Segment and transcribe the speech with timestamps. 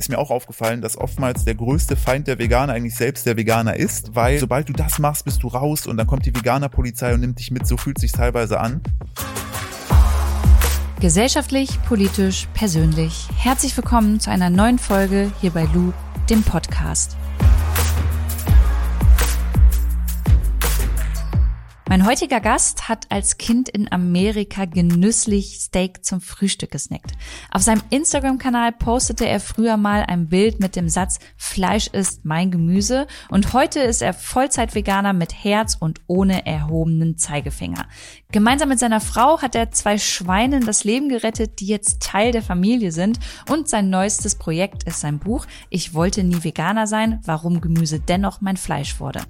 [0.00, 3.76] ist mir auch aufgefallen, dass oftmals der größte Feind der Veganer eigentlich selbst der Veganer
[3.76, 7.20] ist, weil sobald du das machst, bist du raus und dann kommt die Veganerpolizei und
[7.20, 7.66] nimmt dich mit.
[7.66, 8.80] So fühlt sich teilweise an.
[11.00, 13.28] Gesellschaftlich, politisch, persönlich.
[13.36, 15.92] Herzlich willkommen zu einer neuen Folge hier bei Lou,
[16.30, 17.16] dem Podcast.
[21.90, 27.14] Mein heutiger Gast hat als Kind in Amerika genüsslich Steak zum Frühstück gesnackt.
[27.50, 32.52] Auf seinem Instagram-Kanal postete er früher mal ein Bild mit dem Satz Fleisch ist mein
[32.52, 37.88] Gemüse und heute ist er Vollzeit-Veganer mit Herz und ohne erhobenen Zeigefinger.
[38.30, 42.44] Gemeinsam mit seiner Frau hat er zwei Schweinen das Leben gerettet, die jetzt Teil der
[42.44, 43.18] Familie sind
[43.50, 48.40] und sein neuestes Projekt ist sein Buch Ich wollte nie Veganer sein, warum Gemüse dennoch
[48.40, 49.22] mein Fleisch wurde.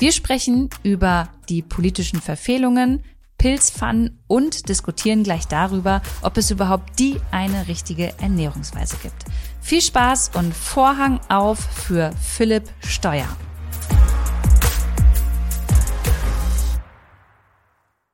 [0.00, 3.04] Wir sprechen über die politischen Verfehlungen,
[3.36, 9.26] Pilzpfannen und diskutieren gleich darüber, ob es überhaupt die eine richtige Ernährungsweise gibt.
[9.60, 13.28] Viel Spaß und Vorhang auf für Philipp Steuer.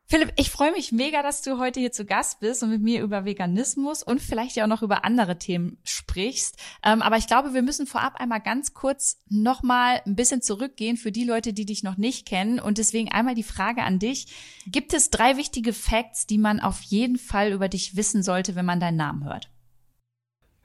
[0.09, 3.03] Philipp, ich freue mich mega, dass du heute hier zu Gast bist und mit mir
[3.03, 6.57] über Veganismus und vielleicht ja auch noch über andere Themen sprichst.
[6.85, 11.11] Ähm, aber ich glaube, wir müssen vorab einmal ganz kurz nochmal ein bisschen zurückgehen für
[11.11, 12.61] die Leute, die dich noch nicht kennen.
[12.61, 14.29] Und deswegen einmal die Frage an dich.
[14.69, 18.65] Gibt es drei wichtige Facts, die man auf jeden Fall über dich wissen sollte, wenn
[18.65, 19.51] man deinen Namen hört?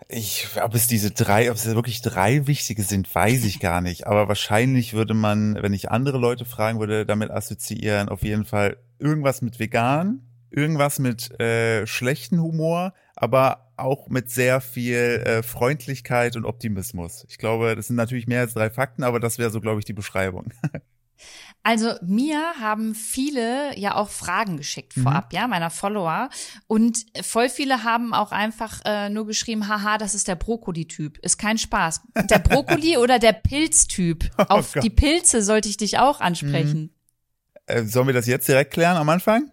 [0.07, 4.05] Ich, ob es diese drei, ob es wirklich drei wichtige sind, weiß ich gar nicht.
[4.05, 8.77] Aber wahrscheinlich würde man, wenn ich andere Leute fragen würde, damit assoziieren, auf jeden Fall
[9.01, 16.35] irgendwas mit vegan, irgendwas mit äh, schlechten Humor, aber auch mit sehr viel äh, Freundlichkeit
[16.35, 17.25] und Optimismus.
[17.29, 19.85] Ich glaube, das sind natürlich mehr als drei Fakten, aber das wäre so, glaube ich,
[19.85, 20.53] die Beschreibung.
[21.63, 25.03] Also mir haben viele ja auch Fragen geschickt mhm.
[25.03, 26.29] vorab, ja, meiner Follower.
[26.67, 31.19] Und voll viele haben auch einfach äh, nur geschrieben, haha, das ist der Brokkoli-Typ.
[31.19, 32.01] Ist kein Spaß.
[32.29, 34.31] Der Brokkoli oder der Pilztyp.
[34.37, 34.83] Oh Auf Gott.
[34.83, 36.81] die Pilze sollte ich dich auch ansprechen.
[36.81, 37.00] Mhm.
[37.71, 39.51] Äh, sollen wir das jetzt direkt klären am Anfang?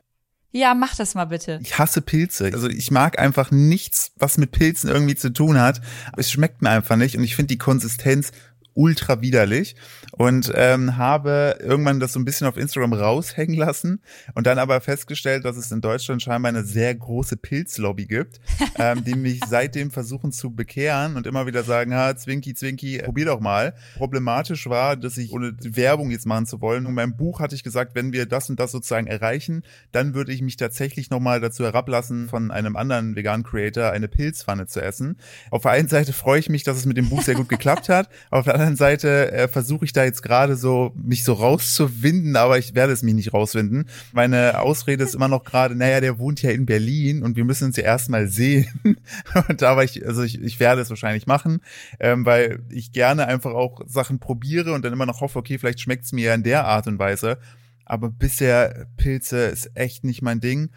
[0.51, 1.61] Ja, mach das mal bitte.
[1.63, 2.51] Ich hasse Pilze.
[2.53, 5.83] Also ich mag einfach nichts, was mit Pilzen irgendwie zu tun hat.
[6.17, 8.33] Es schmeckt mir einfach nicht und ich finde die Konsistenz
[8.79, 9.75] ultra widerlich
[10.13, 14.01] und ähm, habe irgendwann das so ein bisschen auf Instagram raushängen lassen
[14.35, 18.41] und dann aber festgestellt, dass es in Deutschland scheinbar eine sehr große Pilzlobby gibt,
[18.77, 23.27] ähm, die mich seitdem versuchen zu bekehren und immer wieder sagen, ha, Zwinki, Zwinki, probier
[23.27, 23.75] doch mal.
[23.97, 27.65] Problematisch war, dass ich, ohne Werbung jetzt machen zu wollen, in meinem Buch hatte ich
[27.65, 31.65] gesagt, wenn wir das und das sozusagen erreichen, dann würde ich mich tatsächlich nochmal dazu
[31.65, 35.19] herablassen, von einem anderen veganen Creator eine Pilzpfanne zu essen.
[35.51, 37.89] Auf der einen Seite freue ich mich, dass es mit dem Buch sehr gut geklappt
[37.89, 41.33] hat, auf der anderen anderen Seite äh, versuche ich da jetzt gerade so, mich so
[41.33, 43.89] rauszuwinden, aber ich werde es mich nicht rauswinden.
[44.13, 47.65] Meine Ausrede ist immer noch gerade, naja, der wohnt ja in Berlin und wir müssen
[47.65, 48.99] uns ja erstmal sehen.
[49.49, 51.61] und aber ich, also ich, ich werde es wahrscheinlich machen,
[51.99, 55.81] ähm, weil ich gerne einfach auch Sachen probiere und dann immer noch hoffe, okay, vielleicht
[55.81, 57.39] schmeckt es mir ja in der Art und Weise.
[57.87, 60.71] Aber bisher Pilze ist echt nicht mein Ding.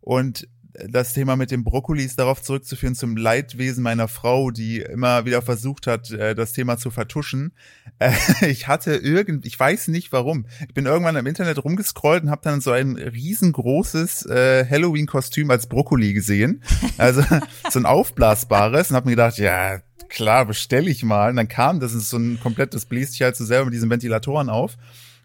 [0.00, 0.48] Und
[0.88, 5.86] das Thema mit dem Brokkoli darauf zurückzuführen zum Leidwesen meiner Frau, die immer wieder versucht
[5.86, 7.52] hat, äh, das Thema zu vertuschen.
[7.98, 8.12] Äh,
[8.48, 10.46] ich hatte irgend, ich weiß nicht warum.
[10.66, 15.66] Ich bin irgendwann im Internet rumgescrollt und habe dann so ein riesengroßes äh, Halloween-Kostüm als
[15.66, 16.62] Brokkoli gesehen.
[16.98, 17.22] Also
[17.70, 21.30] so ein aufblasbares und habe mir gedacht, ja, klar, bestelle ich mal.
[21.30, 24.48] Und dann kam das ist so ein komplettes bläst halt so selber mit diesen Ventilatoren
[24.48, 24.76] auf.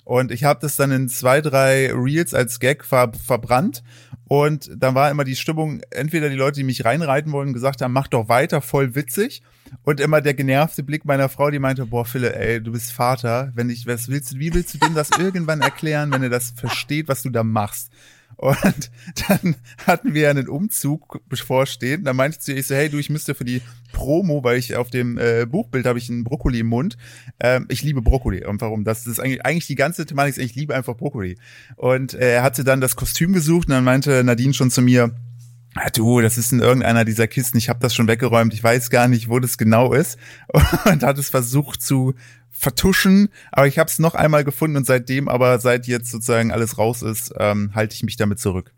[0.10, 3.84] Und ich habe das dann in zwei, drei Reels als Gag ver verbrannt.
[4.30, 7.94] Und dann war immer die Stimmung, entweder die Leute, die mich reinreiten wollen, gesagt haben,
[7.94, 9.42] mach doch weiter, voll witzig.
[9.82, 13.52] Und immer der genervte Blick meiner Frau, die meinte, boah, Philipp, ey, du bist Vater.
[13.56, 16.52] Wenn ich, was willst du, wie willst du dem das irgendwann erklären, wenn er das
[16.52, 17.92] versteht, was du da machst?
[18.40, 18.90] Und
[19.28, 22.06] dann hatten wir einen Umzug bevorstehen.
[22.06, 23.62] Da meinte ich zu ihr, ich so, hey du, ich müsste für die
[23.92, 26.98] Promo, weil ich auf dem äh, Buchbild habe ich einen Brokkoli im Mund.
[27.42, 28.46] Ähm, ich liebe Brokkoli.
[28.46, 28.86] Und warum?
[28.86, 31.38] Das ist eigentlich, eigentlich die ganze Thematik, ich liebe einfach Brokkoli.
[31.76, 35.14] Und äh, er hatte dann das Kostüm gesucht und dann meinte Nadine schon zu mir,
[35.76, 38.90] Ah, du, das ist in irgendeiner dieser Kisten, ich habe das schon weggeräumt, ich weiß
[38.90, 40.18] gar nicht, wo das genau ist.
[40.86, 42.16] Und hat es versucht zu
[42.52, 46.78] vertuschen, aber ich habe es noch einmal gefunden und seitdem, aber seit jetzt sozusagen alles
[46.78, 48.74] raus ist, ähm, halte ich mich damit zurück.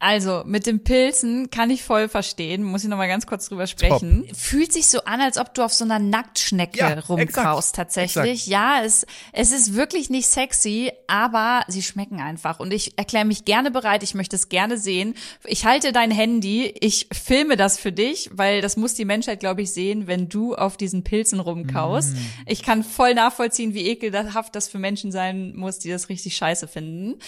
[0.00, 3.66] Also, mit den Pilzen kann ich voll verstehen, muss ich noch mal ganz kurz drüber
[3.66, 4.26] sprechen.
[4.28, 4.36] Top.
[4.36, 8.46] Fühlt sich so an, als ob du auf so einer Nacktschnecke ja, rumkaust tatsächlich.
[8.46, 8.46] Exakt.
[8.46, 12.60] Ja, es, es ist wirklich nicht sexy, aber sie schmecken einfach.
[12.60, 15.14] Und ich erkläre mich gerne bereit, ich möchte es gerne sehen.
[15.44, 19.62] Ich halte dein Handy, ich filme das für dich, weil das muss die Menschheit, glaube
[19.62, 22.14] ich, sehen, wenn du auf diesen Pilzen rumkaust.
[22.14, 22.18] Mm.
[22.46, 26.68] Ich kann voll nachvollziehen, wie ekelhaft das für Menschen sein muss, die das richtig scheiße
[26.68, 27.18] finden.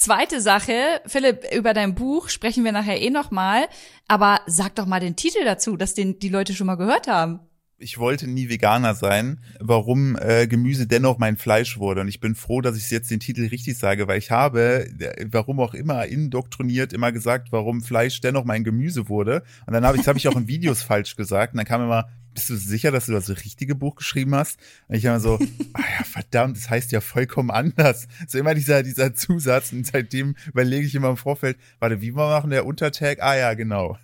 [0.00, 3.66] Zweite Sache, Philipp, über dein Buch sprechen wir nachher eh noch mal,
[4.08, 7.40] aber sag doch mal den Titel dazu, dass den die Leute schon mal gehört haben.
[7.76, 12.00] ich wollte nie Veganer sein, warum äh, Gemüse dennoch mein Fleisch wurde.
[12.00, 15.26] Und ich bin froh, dass ich jetzt den Titel richtig sage, weil ich habe, äh,
[15.30, 19.42] warum auch immer, indoktriniert immer gesagt, warum Fleisch dennoch mein Gemüse wurde.
[19.66, 21.52] Und dann habe ich, habe ich auch in Videos falsch gesagt.
[21.52, 24.58] Und dann kam immer, bist du sicher, dass du das richtige Buch geschrieben hast?
[24.88, 25.38] Und ich immer so,
[25.74, 28.08] ah ja, verdammt, das heißt ja vollkommen anders.
[28.28, 29.72] So immer dieser, dieser Zusatz.
[29.72, 33.22] Und seitdem überlege ich immer im Vorfeld, warte, wie wir machen der Untertag?
[33.22, 33.98] Ah ja, genau.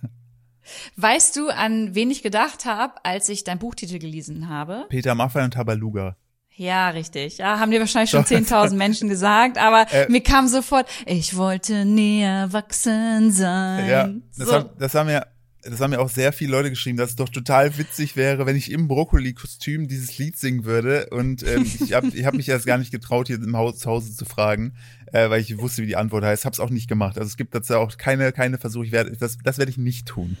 [0.97, 4.85] Weißt du, an wen ich gedacht habe, als ich dein Buchtitel gelesen habe?
[4.89, 6.17] Peter Maffay und Tabaluga.
[6.57, 7.37] Ja, richtig.
[7.37, 11.85] Ja, haben dir wahrscheinlich schon 10.000 Menschen gesagt, aber äh, mir kam sofort, ich wollte
[11.85, 13.87] näher wachsen sein.
[13.87, 14.53] Ja, das, so.
[14.53, 15.23] haben, das haben ja
[15.69, 18.55] das haben ja auch sehr viele Leute geschrieben, dass es doch total witzig wäre, wenn
[18.55, 21.07] ich im Brokkoli-Kostüm dieses Lied singen würde.
[21.11, 23.89] Und ähm, ich habe ich hab mich erst gar nicht getraut, hier im Haus zu
[23.89, 24.73] Hause zu fragen,
[25.11, 26.45] äh, weil ich wusste, wie die Antwort heißt.
[26.45, 27.17] Hab's auch nicht gemacht.
[27.17, 28.85] Also es gibt dazu auch keine, keine Versuche.
[28.85, 30.37] Ich werde, das, das werde ich nicht tun.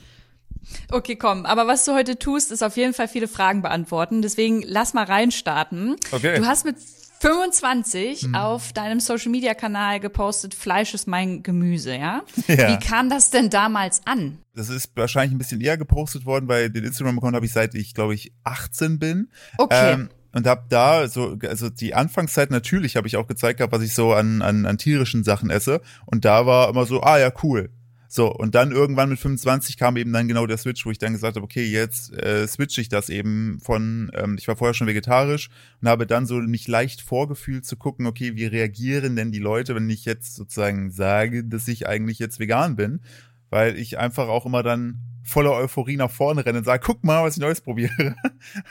[0.91, 1.45] Okay, komm.
[1.45, 4.21] Aber was du heute tust, ist auf jeden Fall viele Fragen beantworten.
[4.21, 5.95] Deswegen lass mal reinstarten.
[6.11, 6.37] Okay.
[6.37, 6.77] Du hast mit
[7.19, 8.35] 25 hm.
[8.35, 12.23] auf deinem Social Media Kanal gepostet, Fleisch ist mein Gemüse, ja?
[12.47, 12.69] ja?
[12.69, 14.39] Wie kam das denn damals an?
[14.55, 17.93] Das ist wahrscheinlich ein bisschen eher gepostet worden, weil den Instagram-Account habe ich seit ich,
[17.93, 19.29] glaube ich, 18 bin.
[19.57, 19.93] Okay.
[19.93, 23.81] Ähm, und hab da so, also die Anfangszeit natürlich habe ich auch gezeigt gehabt, was
[23.81, 25.81] ich so an, an, an tierischen Sachen esse.
[26.05, 27.71] Und da war immer so, ah ja, cool.
[28.09, 31.13] So, und dann irgendwann mit 25 kam eben dann genau der Switch, wo ich dann
[31.13, 34.87] gesagt habe, okay, jetzt äh, switche ich das eben von, ähm, ich war vorher schon
[34.87, 35.49] vegetarisch
[35.81, 39.75] und habe dann so mich leicht vorgefühlt zu gucken, okay, wie reagieren denn die Leute,
[39.75, 43.01] wenn ich jetzt sozusagen sage, dass ich eigentlich jetzt vegan bin,
[43.49, 47.23] weil ich einfach auch immer dann voller Euphorie nach vorne rennen und sage, guck mal,
[47.23, 48.15] was ich Neues probiere.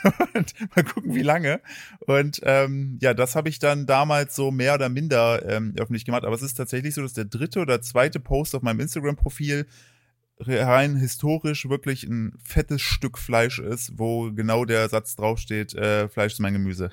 [0.33, 1.61] und mal gucken, wie lange.
[1.99, 6.25] Und ähm, ja, das habe ich dann damals so mehr oder minder ähm, öffentlich gemacht.
[6.25, 9.67] Aber es ist tatsächlich so, dass der dritte oder zweite Post auf meinem Instagram-Profil
[10.39, 16.33] rein historisch wirklich ein fettes Stück Fleisch ist, wo genau der Satz draufsteht, äh, Fleisch
[16.33, 16.91] ist mein Gemüse.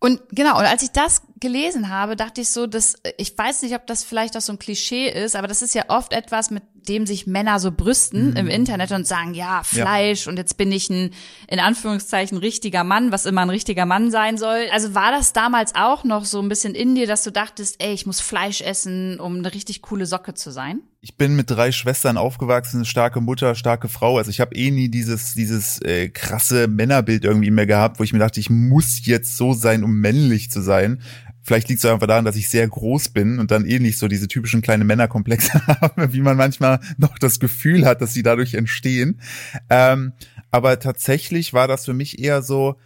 [0.00, 3.74] Und genau, und als ich das gelesen habe, dachte ich so, dass ich weiß nicht,
[3.74, 6.62] ob das vielleicht auch so ein Klischee ist, aber das ist ja oft etwas, mit
[6.88, 8.36] dem sich Männer so brüsten mhm.
[8.36, 10.30] im Internet und sagen, ja, Fleisch ja.
[10.30, 11.10] und jetzt bin ich ein
[11.48, 14.66] in Anführungszeichen richtiger Mann, was immer ein richtiger Mann sein soll.
[14.72, 17.92] Also war das damals auch noch so ein bisschen in dir, dass du dachtest, ey,
[17.92, 20.80] ich muss Fleisch essen, um eine richtig coole Socke zu sein?
[21.04, 24.16] ich bin mit drei Schwestern aufgewachsen, starke Mutter, starke Frau.
[24.16, 28.14] Also ich habe eh nie dieses dieses äh, krasse Männerbild irgendwie mehr gehabt, wo ich
[28.14, 31.02] mir dachte, ich muss jetzt so sein, um männlich zu sein.
[31.44, 34.08] Vielleicht liegt es einfach daran, dass ich sehr groß bin und dann eh nicht so
[34.08, 38.54] diese typischen kleinen Männerkomplexe habe, wie man manchmal noch das Gefühl hat, dass sie dadurch
[38.54, 39.20] entstehen.
[39.68, 40.14] Ähm,
[40.50, 42.76] aber tatsächlich war das für mich eher so,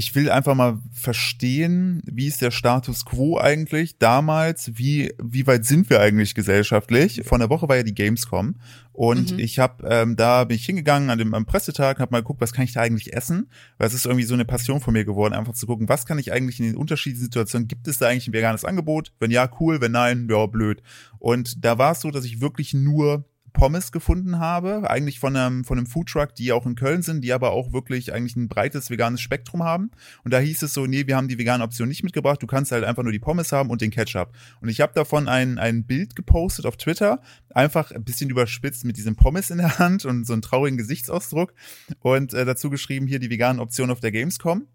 [0.00, 5.66] ich will einfach mal verstehen, wie ist der Status quo eigentlich damals, wie, wie weit
[5.66, 7.20] sind wir eigentlich gesellschaftlich?
[7.26, 8.54] Vor einer Woche war ja die Gamescom
[8.92, 9.38] und mhm.
[9.38, 12.54] ich habe, ähm, da bin ich hingegangen an dem am Pressetag, habe mal geguckt, was
[12.54, 13.50] kann ich da eigentlich essen?
[13.76, 16.18] Weil es ist irgendwie so eine Passion von mir geworden, einfach zu gucken, was kann
[16.18, 19.12] ich eigentlich in den unterschiedlichen Situationen, gibt es da eigentlich ein veganes Angebot?
[19.20, 20.82] Wenn ja, cool, wenn nein, ja, blöd.
[21.18, 25.64] Und da war es so, dass ich wirklich nur Pommes gefunden habe, eigentlich von einem,
[25.64, 28.90] von einem Foodtruck, die auch in Köln sind, die aber auch wirklich eigentlich ein breites
[28.90, 29.90] veganes Spektrum haben.
[30.24, 32.72] Und da hieß es so, nee, wir haben die vegane Option nicht mitgebracht, du kannst
[32.72, 34.32] halt einfach nur die Pommes haben und den Ketchup.
[34.60, 37.20] Und ich habe davon ein, ein Bild gepostet auf Twitter,
[37.50, 41.54] einfach ein bisschen überspitzt mit diesem Pommes in der Hand und so einen traurigen Gesichtsausdruck
[42.00, 44.66] und äh, dazu geschrieben, hier die veganen Option auf der Gamescom.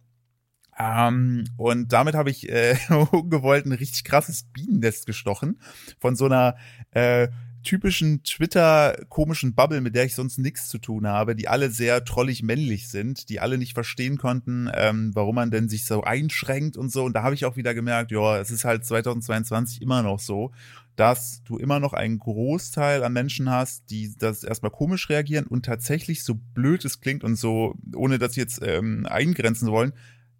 [0.77, 2.75] Ähm, und damit habe ich äh,
[3.11, 5.59] ungewollt ein richtig krasses Bienennest gestochen
[5.99, 6.55] von so einer
[6.91, 7.29] äh,
[7.65, 12.41] typischen Twitter-komischen Bubble, mit der ich sonst nichts zu tun habe, die alle sehr trollig
[12.43, 16.91] männlich sind, die alle nicht verstehen konnten, ähm, warum man denn sich so einschränkt und
[16.91, 17.03] so.
[17.03, 20.53] Und da habe ich auch wieder gemerkt, ja, es ist halt 2022 immer noch so,
[20.95, 25.65] dass du immer noch einen Großteil an Menschen hast, die das erstmal komisch reagieren und
[25.65, 29.91] tatsächlich so blöd es klingt und so, ohne das jetzt ähm, eingrenzen wollen,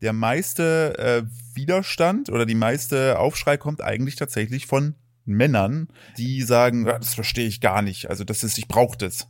[0.02, 1.24] der meiste äh,
[1.56, 7.62] Widerstand oder die meiste Aufschrei kommt eigentlich tatsächlich von Männern, die sagen, das verstehe ich
[7.62, 8.10] gar nicht.
[8.10, 9.28] Also das ist, ich brauche das.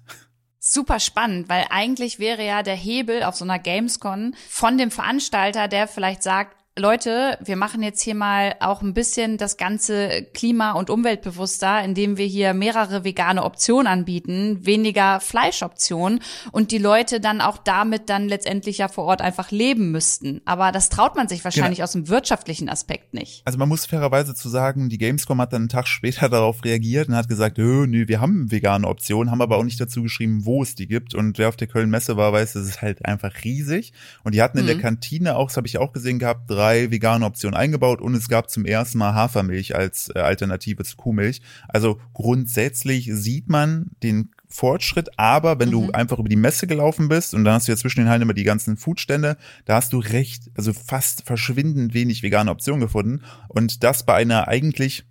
[0.59, 5.67] Super spannend, weil eigentlich wäre ja der Hebel auf so einer Gamescon von dem Veranstalter,
[5.67, 10.74] der vielleicht sagt, Leute, wir machen jetzt hier mal auch ein bisschen das ganze Klima-
[10.74, 16.20] und Umweltbewusster, indem wir hier mehrere vegane Optionen anbieten, weniger Fleischoptionen
[16.51, 20.41] und die Leute dann auch damit dann letztendlich ja vor Ort einfach leben müssten.
[20.44, 21.86] Aber das traut man sich wahrscheinlich genau.
[21.86, 23.41] aus dem wirtschaftlichen Aspekt nicht.
[23.46, 27.08] Also man muss fairerweise zu sagen, die Gamescom hat dann einen Tag später darauf reagiert
[27.08, 30.44] und hat gesagt, nö, nö, wir haben vegane Optionen, haben aber auch nicht dazu geschrieben,
[30.44, 31.15] wo es die gibt.
[31.15, 33.94] Und wer auf der Köln Messe war, weiß, es ist halt einfach riesig.
[34.25, 34.67] Und die hatten in mhm.
[34.67, 38.15] der Kantine auch, das habe ich auch gesehen gehabt, drei drei vegane Optionen eingebaut und
[38.15, 41.41] es gab zum ersten Mal Hafermilch als äh, Alternative zu Kuhmilch.
[41.67, 45.74] Also grundsätzlich sieht man den Fortschritt, aber wenn mhm.
[45.74, 48.24] du einfach über die Messe gelaufen bist und dann hast du ja zwischen den Hallen
[48.24, 53.22] immer die ganzen Foodstände, da hast du recht, also fast verschwindend wenig vegane Optionen gefunden
[53.48, 55.05] und das bei einer eigentlich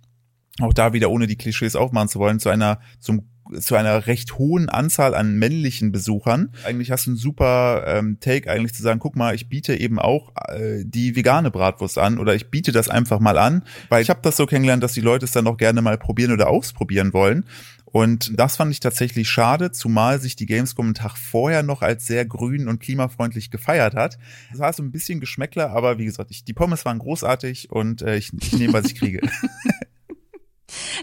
[0.59, 4.37] auch da wieder ohne die Klischees aufmachen zu wollen, zu einer zum zu einer recht
[4.37, 6.51] hohen Anzahl an männlichen Besuchern.
[6.63, 9.99] Eigentlich hast du einen super ähm, Take, eigentlich zu sagen, guck mal, ich biete eben
[9.99, 14.09] auch äh, die vegane Bratwurst an oder ich biete das einfach mal an, weil ich
[14.09, 17.13] habe das so kennengelernt, dass die Leute es dann auch gerne mal probieren oder ausprobieren
[17.13, 17.45] wollen.
[17.95, 22.05] Und das fand ich tatsächlich schade, zumal sich die Gamescom einen Tag vorher noch als
[22.05, 24.17] sehr grün und klimafreundlich gefeiert hat.
[24.51, 28.01] Es war so ein bisschen Geschmäckler, aber wie gesagt, ich, die Pommes waren großartig und
[28.01, 29.21] äh, ich, ich nehme, was ich kriege.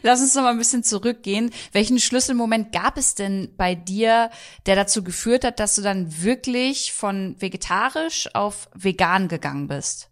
[0.03, 1.51] Lass uns noch mal ein bisschen zurückgehen.
[1.73, 4.31] Welchen Schlüsselmoment gab es denn bei dir,
[4.67, 10.12] der dazu geführt hat, dass du dann wirklich von vegetarisch auf vegan gegangen bist?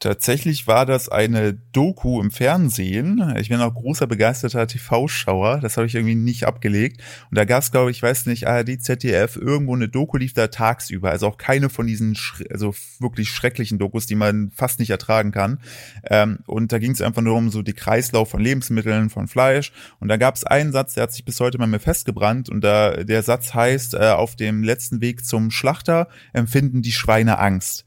[0.00, 3.34] Tatsächlich war das eine Doku im Fernsehen.
[3.36, 5.58] Ich bin auch großer begeisterter TV-Schauer.
[5.58, 7.02] Das habe ich irgendwie nicht abgelegt.
[7.30, 10.46] Und da gab es, glaube ich, weiß nicht, ARD, ZDF, irgendwo eine Doku lief da
[10.46, 11.10] tagsüber.
[11.10, 12.16] Also auch keine von diesen,
[12.48, 15.58] also wirklich schrecklichen Dokus, die man fast nicht ertragen kann.
[16.04, 19.72] Ähm, und da ging es einfach nur um so die Kreislauf von Lebensmitteln, von Fleisch.
[19.98, 22.48] Und da gab es einen Satz, der hat sich bis heute mal mir festgebrannt.
[22.48, 27.40] Und da der Satz heißt, äh, auf dem letzten Weg zum Schlachter empfinden die Schweine
[27.40, 27.84] Angst.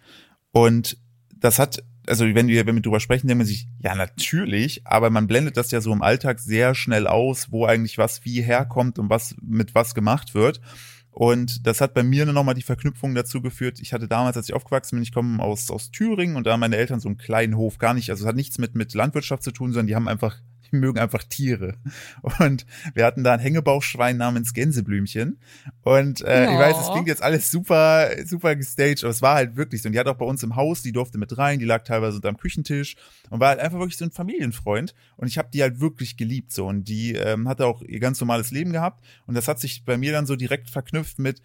[0.52, 0.98] Und
[1.40, 5.10] das hat also wenn wir, wenn wir drüber sprechen, denkt man sich, ja, natürlich, aber
[5.10, 9.00] man blendet das ja so im Alltag sehr schnell aus, wo eigentlich was wie herkommt
[9.00, 10.60] und was mit was gemacht wird.
[11.10, 13.80] Und das hat bei mir nochmal die Verknüpfung dazu geführt.
[13.80, 16.60] Ich hatte damals, als ich aufgewachsen bin, ich komme aus, aus Thüringen und da haben
[16.60, 19.44] meine Eltern so einen kleinen Hof, gar nicht, also es hat nichts mit, mit Landwirtschaft
[19.44, 20.38] zu tun, sondern die haben einfach
[20.72, 21.76] die mögen einfach Tiere.
[22.40, 25.40] Und wir hatten da ein Hängebauchschwein namens Gänseblümchen.
[25.84, 26.54] Und äh, oh.
[26.54, 29.90] ich weiß, es klingt jetzt alles super, super gestaged, aber es war halt wirklich so.
[29.90, 32.18] Und die hat auch bei uns im Haus, die durfte mit rein, die lag teilweise
[32.18, 32.96] unterm Küchentisch
[33.30, 34.94] und war halt einfach wirklich so ein Familienfreund.
[35.18, 36.68] Und ich habe die halt wirklich geliebt so.
[36.68, 39.04] Und die ähm, hatte auch ihr ganz normales Leben gehabt.
[39.26, 41.42] Und das hat sich bei mir dann so direkt verknüpft mit,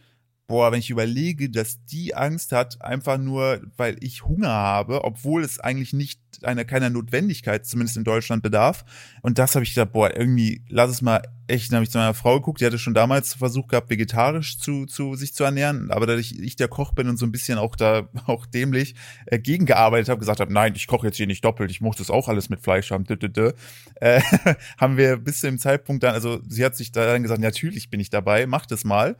[0.46, 5.42] boah, wenn ich überlege, dass die Angst hat, einfach nur, weil ich Hunger habe, obwohl
[5.42, 8.84] es eigentlich nicht einer keiner Notwendigkeit, zumindest in Deutschland, bedarf.
[9.22, 11.70] Und das habe ich gedacht, boah, irgendwie, lass es mal echt.
[11.70, 14.86] Dann habe ich zu meiner Frau geguckt, die hatte schon damals versucht gehabt, vegetarisch zu,
[14.86, 17.76] zu sich zu ernähren, aber dadurch ich der Koch bin und so ein bisschen auch
[17.76, 18.94] da auch dämlich
[19.26, 22.10] äh, gegengearbeitet habe, gesagt habe, nein, ich koche jetzt hier nicht doppelt, ich muss das
[22.10, 23.52] auch alles mit Fleisch haben, dü, dü, dü.
[23.96, 24.20] Äh,
[24.78, 27.90] haben wir bis zu dem Zeitpunkt dann, also sie hat sich da dann gesagt, natürlich
[27.90, 29.16] bin ich dabei, mach das mal.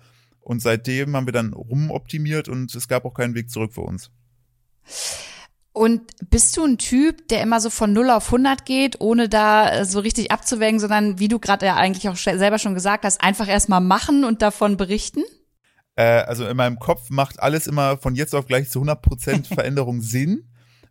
[0.47, 4.12] Und seitdem haben wir dann rumoptimiert und es gab auch keinen Weg zurück für uns.
[5.73, 9.69] Und bist du ein Typ, der immer so von 0 auf 100 geht, ohne da
[9.69, 13.21] äh, so richtig abzuwägen, sondern wie du gerade ja eigentlich auch selber schon gesagt hast,
[13.21, 15.25] einfach erstmal machen und davon berichten?
[15.97, 20.00] Äh, also in meinem Kopf macht alles immer von jetzt auf gleich zu 100% Veränderung
[20.00, 20.47] Sinn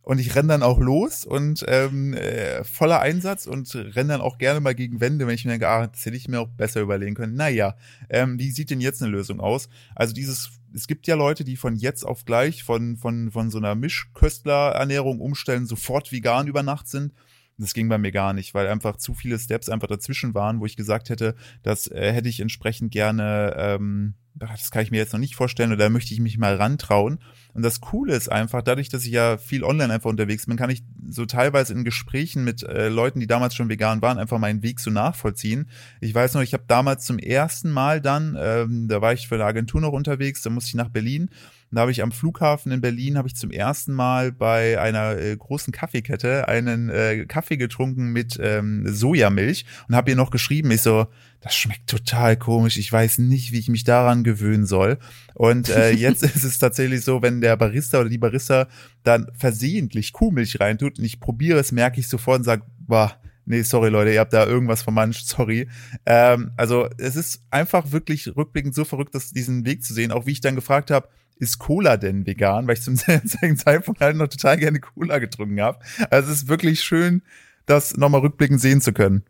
[0.05, 4.37] und ich renne dann auch los und ähm, äh, voller Einsatz und renne dann auch
[4.37, 6.81] gerne mal gegen Wände, wenn ich mir denke, ah, das hätte ich mir auch besser
[6.81, 7.33] überlegen können.
[7.33, 7.75] Naja,
[8.09, 9.67] ähm, wie sieht denn jetzt eine Lösung aus?
[9.95, 13.57] Also dieses, es gibt ja Leute, die von jetzt auf gleich von, von, von so
[13.57, 17.11] einer Mischköstlerernährung umstellen, sofort vegan über Nacht sind.
[17.57, 20.67] Das ging bei mir gar nicht, weil einfach zu viele Steps einfach dazwischen waren, wo
[20.67, 21.33] ich gesagt hätte,
[21.63, 25.71] das äh, hätte ich entsprechend gerne ähm, das kann ich mir jetzt noch nicht vorstellen
[25.71, 27.19] oder da möchte ich mich mal rantrauen.
[27.55, 30.69] Und das Coole ist einfach, dadurch, dass ich ja viel online einfach unterwegs bin, kann
[30.69, 34.61] ich so teilweise in Gesprächen mit äh, Leuten, die damals schon vegan waren, einfach meinen
[34.61, 35.69] Weg so nachvollziehen.
[36.01, 39.35] Ich weiß noch, ich habe damals zum ersten Mal dann, ähm, da war ich für
[39.35, 41.29] eine Agentur noch unterwegs, da musste ich nach Berlin
[41.75, 45.35] da habe ich am Flughafen in Berlin habe ich zum ersten Mal bei einer äh,
[45.35, 50.81] großen Kaffeekette einen äh, Kaffee getrunken mit ähm, Sojamilch und habe ihr noch geschrieben, ich
[50.81, 51.07] so,
[51.41, 54.97] das schmeckt total komisch, ich weiß nicht, wie ich mich daran gewöhnen soll.
[55.33, 58.67] Und äh, jetzt ist es tatsächlich so, wenn der Barista oder die Barista
[59.03, 63.61] dann versehentlich Kuhmilch reintut und ich probiere es, merke ich sofort und sage, boah, nee,
[63.61, 65.67] sorry Leute, ihr habt da irgendwas vermanscht, sorry.
[66.05, 70.25] Ähm, also es ist einfach wirklich rückblickend so verrückt, das, diesen Weg zu sehen, auch
[70.25, 72.67] wie ich dann gefragt habe, ist Cola denn vegan?
[72.67, 75.79] Weil ich zum selben Zeitpunkt halt noch total gerne Cola getrunken habe.
[76.09, 77.21] Also es ist wirklich schön,
[77.65, 79.23] das nochmal rückblickend sehen zu können.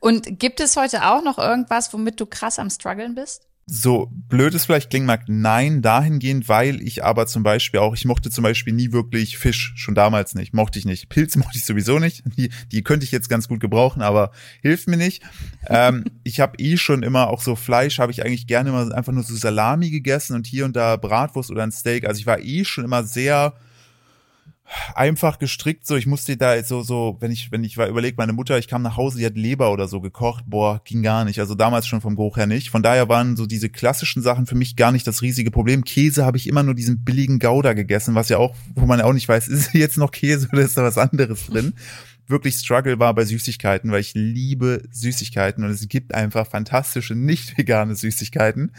[0.00, 3.46] Und gibt es heute auch noch irgendwas, womit du krass am struggeln bist?
[3.66, 8.04] So blöd es vielleicht klingen mag, nein, dahingehend, weil ich aber zum Beispiel auch, ich
[8.04, 11.08] mochte zum Beispiel nie wirklich Fisch, schon damals nicht, mochte ich nicht.
[11.08, 14.88] Pilze mochte ich sowieso nicht, die, die könnte ich jetzt ganz gut gebrauchen, aber hilft
[14.88, 15.22] mir nicht.
[15.68, 19.12] ähm, ich habe eh schon immer auch so Fleisch, habe ich eigentlich gerne immer einfach
[19.12, 22.06] nur so Salami gegessen und hier und da Bratwurst oder ein Steak.
[22.06, 23.54] Also ich war eh schon immer sehr
[24.94, 28.32] einfach gestrickt, so ich musste da so so, wenn ich wenn ich war überlegt, meine
[28.32, 31.38] Mutter, ich kam nach Hause, die hat Leber oder so gekocht, boah, ging gar nicht,
[31.38, 32.70] also damals schon vom Geruch her nicht.
[32.70, 35.84] Von daher waren so diese klassischen Sachen für mich gar nicht das riesige Problem.
[35.84, 39.12] Käse habe ich immer nur diesen billigen Gouda gegessen, was ja auch, wo man auch
[39.12, 41.74] nicht weiß, ist jetzt noch Käse oder ist da was anderes drin?
[42.26, 47.58] Wirklich Struggle war bei Süßigkeiten, weil ich liebe Süßigkeiten und es gibt einfach fantastische nicht
[47.58, 48.72] vegane Süßigkeiten.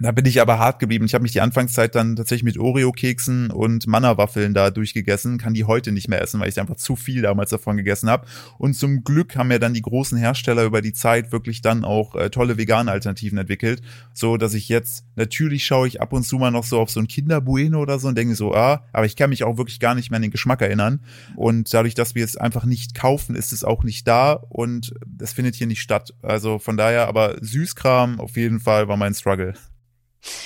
[0.00, 1.04] Da bin ich aber hart geblieben.
[1.04, 5.64] Ich habe mich die Anfangszeit dann tatsächlich mit Oreo-Keksen und Manna-Waffeln da durchgegessen, kann die
[5.64, 8.26] heute nicht mehr essen, weil ich einfach zu viel damals davon gegessen habe.
[8.56, 12.14] Und zum Glück haben mir dann die großen Hersteller über die Zeit wirklich dann auch
[12.14, 13.82] äh, tolle vegane Alternativen entwickelt,
[14.14, 17.00] so dass ich jetzt natürlich schaue ich ab und zu mal noch so auf so
[17.00, 19.94] ein Kinderbueno oder so und denke so, ah, aber ich kann mich auch wirklich gar
[19.94, 21.00] nicht mehr an den Geschmack erinnern.
[21.36, 25.32] Und dadurch, dass wir es einfach nicht kaufen, ist es auch nicht da und es
[25.32, 26.14] findet hier nicht statt.
[26.22, 29.54] Also von daher, aber Süßkram auf jeden Fall war mein Struggle.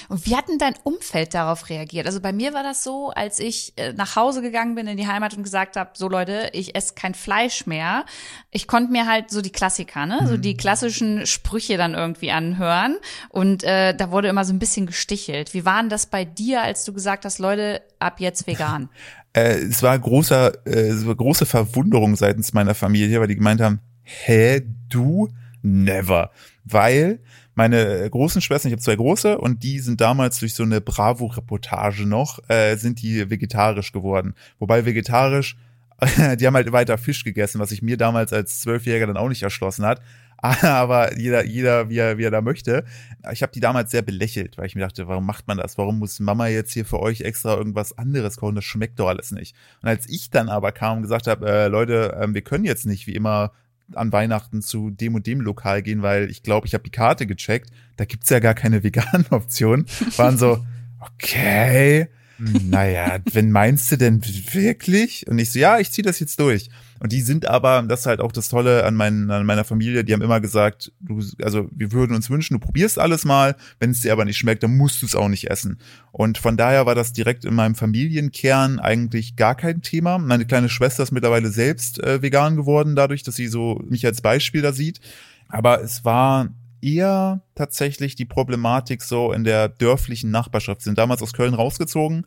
[0.09, 2.07] Und wie hat denn dein Umfeld darauf reagiert?
[2.07, 5.07] Also bei mir war das so, als ich äh, nach Hause gegangen bin in die
[5.07, 8.05] Heimat und gesagt habe, so Leute, ich esse kein Fleisch mehr.
[8.51, 10.27] Ich konnte mir halt so die Klassiker, ne, mhm.
[10.27, 12.99] so die klassischen Sprüche dann irgendwie anhören.
[13.31, 15.55] Und äh, da wurde immer so ein bisschen gestichelt.
[15.55, 18.89] Wie war denn das bei dir, als du gesagt hast, Leute, ab jetzt vegan?
[19.35, 23.61] äh, es war großer, äh, es war große Verwunderung seitens meiner Familie, weil die gemeint
[23.61, 25.29] haben, hä, du?
[25.63, 26.31] Never.
[26.65, 27.21] Weil
[27.55, 32.07] meine großen Schwestern, ich habe zwei große und die sind damals durch so eine Bravo-Reportage
[32.07, 34.35] noch, äh, sind die vegetarisch geworden.
[34.59, 35.57] Wobei vegetarisch,
[36.39, 39.43] die haben halt weiter Fisch gegessen, was sich mir damals als Zwölfjähriger dann auch nicht
[39.43, 40.01] erschlossen hat.
[40.63, 42.85] Aber jeder, jeder, wie er, wie er da möchte.
[43.33, 45.79] Ich habe die damals sehr belächelt, weil ich mir dachte, warum macht man das?
[45.79, 48.55] Warum muss Mama jetzt hier für euch extra irgendwas anderes kochen?
[48.55, 49.57] Das schmeckt doch alles nicht.
[49.81, 52.85] Und als ich dann aber kam und gesagt habe, äh, Leute, äh, wir können jetzt
[52.85, 53.53] nicht wie immer
[53.95, 57.27] an Weihnachten zu dem und dem Lokal gehen, weil ich glaube, ich habe die Karte
[57.27, 59.87] gecheckt, da gibt's ja gar keine veganen Optionen.
[60.17, 60.63] Waren so,
[61.01, 62.09] okay,
[62.39, 64.21] naja, wenn meinst du denn
[64.53, 65.27] wirklich?
[65.27, 66.69] Und ich so, ja, ich ziehe das jetzt durch.
[67.05, 70.05] Und die sind aber, das ist halt auch das Tolle an, meinen, an meiner Familie,
[70.05, 73.91] die haben immer gesagt, du, also wir würden uns wünschen, du probierst alles mal, wenn
[73.91, 75.77] es dir aber nicht schmeckt, dann musst du es auch nicht essen.
[76.13, 80.17] Und von daher war das direkt in meinem Familienkern eigentlich gar kein Thema.
[80.17, 84.23] Meine kleine Schwester ist mittlerweile selbst äh, vegan geworden, dadurch, dass sie so mich als
[84.23, 85.03] Beispiel da sieht.
[85.51, 86.49] Aber es war
[86.81, 90.81] eher tatsächlich die Problematik so in der dörflichen Nachbarschaft.
[90.81, 92.25] Wir sind damals aus Köln rausgezogen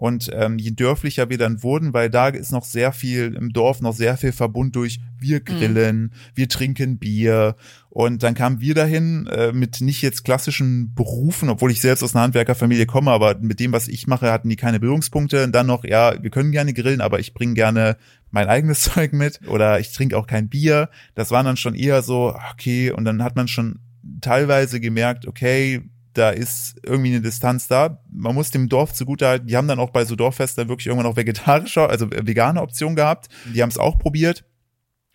[0.00, 3.82] und ähm, je dörflicher wir dann wurden, weil da ist noch sehr viel im Dorf,
[3.82, 6.10] noch sehr viel Verbund durch wir grillen, mhm.
[6.34, 7.54] wir trinken Bier.
[7.90, 12.14] Und dann kamen wir dahin äh, mit nicht jetzt klassischen Berufen, obwohl ich selbst aus
[12.14, 15.44] einer Handwerkerfamilie komme, aber mit dem, was ich mache, hatten die keine Berührungspunkte.
[15.44, 17.98] Und dann noch, ja, wir können gerne grillen, aber ich bringe gerne
[18.30, 20.88] mein eigenes Zeug mit oder ich trinke auch kein Bier.
[21.14, 23.80] Das waren dann schon eher so, okay, und dann hat man schon
[24.22, 25.82] teilweise gemerkt, okay,
[26.14, 28.02] da ist irgendwie eine Distanz da.
[28.10, 31.16] Man muss dem Dorf zugutehalten, die haben dann auch bei so Dorffesten wirklich irgendwann auch
[31.16, 33.28] vegetarische, also vegane Option gehabt.
[33.54, 34.44] Die haben es auch probiert.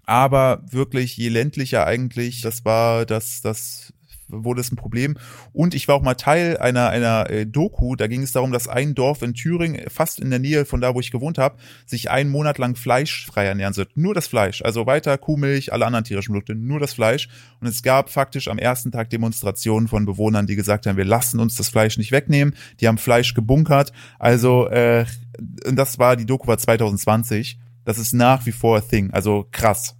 [0.04, 3.92] Aber wirklich, je ländlicher eigentlich, das war das, das
[4.28, 5.18] wurde es ein Problem.
[5.54, 8.68] Und ich war auch mal Teil einer, einer äh, Doku, da ging es darum, dass
[8.68, 12.10] ein Dorf in Thüringen, fast in der Nähe von da, wo ich gewohnt habe, sich
[12.10, 13.92] einen Monat lang fleischfrei ernähren sollte.
[13.96, 14.62] Nur das Fleisch.
[14.62, 17.30] Also weiter Kuhmilch, alle anderen tierischen Produkte, nur das Fleisch.
[17.60, 21.40] Und es gab faktisch am ersten Tag Demonstrationen von Bewohnern, die gesagt haben, wir lassen
[21.40, 22.56] uns das Fleisch nicht wegnehmen.
[22.80, 23.92] Die haben Fleisch gebunkert.
[24.20, 25.06] Also, äh,
[25.38, 27.60] das war, die Doku war 2020.
[27.84, 29.12] Das ist nach wie vor a thing.
[29.12, 29.96] Also krass.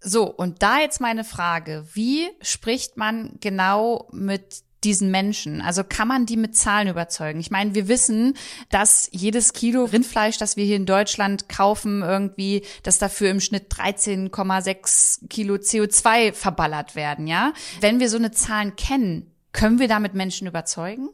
[0.00, 5.60] So, und da jetzt meine Frage, wie spricht man genau mit diesen Menschen?
[5.60, 7.40] Also kann man die mit Zahlen überzeugen?
[7.40, 8.36] Ich meine, wir wissen,
[8.70, 13.70] dass jedes Kilo Rindfleisch, das wir hier in Deutschland kaufen, irgendwie, dass dafür im Schnitt
[13.72, 17.52] 13,6 Kilo CO2 verballert werden, ja?
[17.80, 21.10] Wenn wir so eine Zahlen kennen, können wir damit Menschen überzeugen?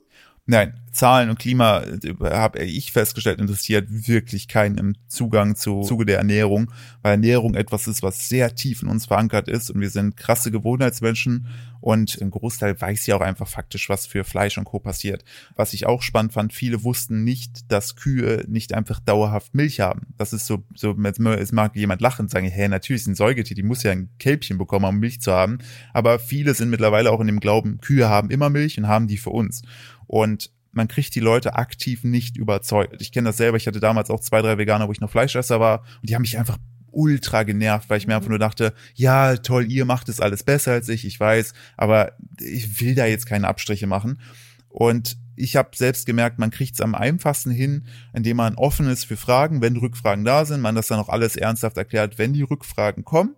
[0.48, 6.06] Nein, Zahlen und Klima äh, habe ich festgestellt, interessiert wirklich keinen im Zugang zu Zuge
[6.06, 6.70] der Ernährung,
[7.02, 10.50] weil Ernährung etwas ist, was sehr tief in uns verankert ist und wir sind krasse
[10.50, 11.48] Gewohnheitsmenschen
[11.80, 14.80] und im Großteil weiß ja auch einfach faktisch, was für Fleisch und Co.
[14.80, 15.24] passiert.
[15.54, 20.08] Was ich auch spannend fand, viele wussten nicht, dass Kühe nicht einfach dauerhaft Milch haben.
[20.16, 23.54] Das ist so, so es mag jemand lachen und sagen, hey, natürlich ist ein Säugetier,
[23.54, 25.58] die muss ja ein Kälbchen bekommen, um Milch zu haben.
[25.92, 29.18] Aber viele sind mittlerweile auch in dem Glauben, Kühe haben immer Milch und haben die
[29.18, 29.62] für uns.
[30.06, 33.00] Und man kriegt die Leute aktiv nicht überzeugt.
[33.00, 35.58] Ich kenne das selber, ich hatte damals auch zwei, drei Veganer, wo ich noch Fleischesser
[35.58, 35.80] war.
[36.00, 36.58] Und die haben mich einfach
[36.90, 40.72] ultra genervt, weil ich mir einfach nur dachte, ja, toll, ihr macht es alles besser
[40.72, 44.20] als ich, ich weiß, aber ich will da jetzt keine Abstriche machen.
[44.68, 49.04] Und ich habe selbst gemerkt, man kriegt es am einfachsten hin, indem man offen ist
[49.04, 52.42] für Fragen, wenn Rückfragen da sind, man das dann auch alles ernsthaft erklärt, wenn die
[52.42, 53.36] Rückfragen kommen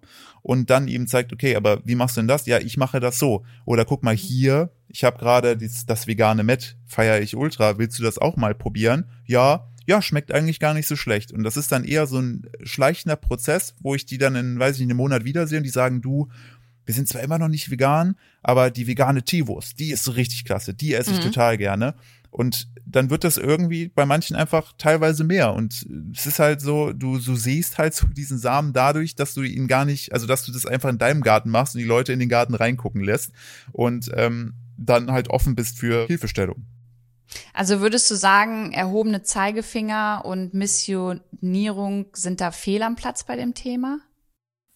[0.48, 2.46] und dann eben zeigt, okay, aber wie machst du denn das?
[2.46, 3.44] Ja, ich mache das so.
[3.66, 7.98] Oder guck mal hier, ich habe gerade das, das vegane Met, feiere ich ultra, willst
[7.98, 9.04] du das auch mal probieren?
[9.26, 11.32] Ja, ja, schmeckt eigentlich gar nicht so schlecht.
[11.32, 14.76] Und das ist dann eher so ein schleichender Prozess, wo ich die dann in, weiß
[14.76, 16.30] ich nicht, einem Monat wiedersehe und die sagen, du,
[16.86, 20.46] wir sind zwar immer noch nicht vegan, aber die vegane Teewurst, die ist so richtig
[20.46, 21.24] klasse, die esse ich mhm.
[21.24, 21.94] total gerne.
[22.38, 25.54] Und dann wird das irgendwie bei manchen einfach teilweise mehr.
[25.54, 29.42] Und es ist halt so, du, du siehst halt so diesen Samen dadurch, dass du
[29.42, 32.12] ihn gar nicht, also dass du das einfach in deinem Garten machst und die Leute
[32.12, 33.32] in den Garten reingucken lässt
[33.72, 36.64] und ähm, dann halt offen bist für Hilfestellung.
[37.54, 43.54] Also würdest du sagen, erhobene Zeigefinger und Missionierung sind da fehl am Platz bei dem
[43.54, 43.98] Thema?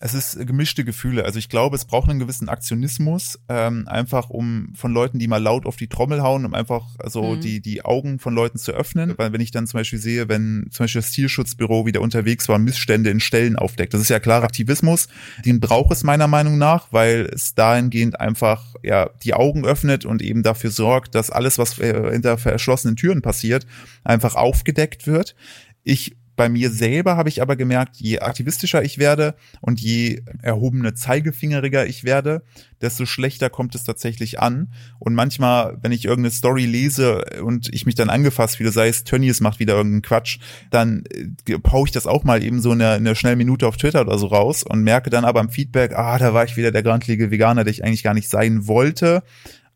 [0.05, 1.25] Es ist gemischte Gefühle.
[1.25, 5.41] Also ich glaube, es braucht einen gewissen Aktionismus, ähm, einfach um von Leuten, die mal
[5.41, 7.41] laut auf die Trommel hauen, um einfach also mhm.
[7.41, 9.15] die die Augen von Leuten zu öffnen.
[9.17, 12.59] Weil wenn ich dann zum Beispiel sehe, wenn zum Beispiel das Tierschutzbüro wieder unterwegs war,
[12.59, 15.07] Missstände in Stellen aufdeckt, das ist ja klarer Aktivismus.
[15.45, 20.21] Den braucht es meiner Meinung nach, weil es dahingehend einfach ja die Augen öffnet und
[20.21, 23.69] eben dafür sorgt, dass alles, was äh, hinter verschlossenen Türen passiert,
[24.03, 25.37] einfach aufgedeckt wird.
[25.85, 30.93] Ich bei mir selber habe ich aber gemerkt, je aktivistischer ich werde und je erhobene
[30.93, 32.43] Zeigefingeriger ich werde,
[32.81, 34.73] desto schlechter kommt es tatsächlich an.
[34.99, 39.05] Und manchmal, wenn ich irgendeine Story lese und ich mich dann angefasst fühle, sei es
[39.05, 43.15] Tönnies macht wieder irgendeinen Quatsch, dann äh, ich das auch mal eben so eine, eine
[43.15, 46.35] schnelle Minute auf Twitter oder so raus und merke dann aber im Feedback, ah, da
[46.35, 49.23] war ich wieder der grantlige Veganer, der ich eigentlich gar nicht sein wollte.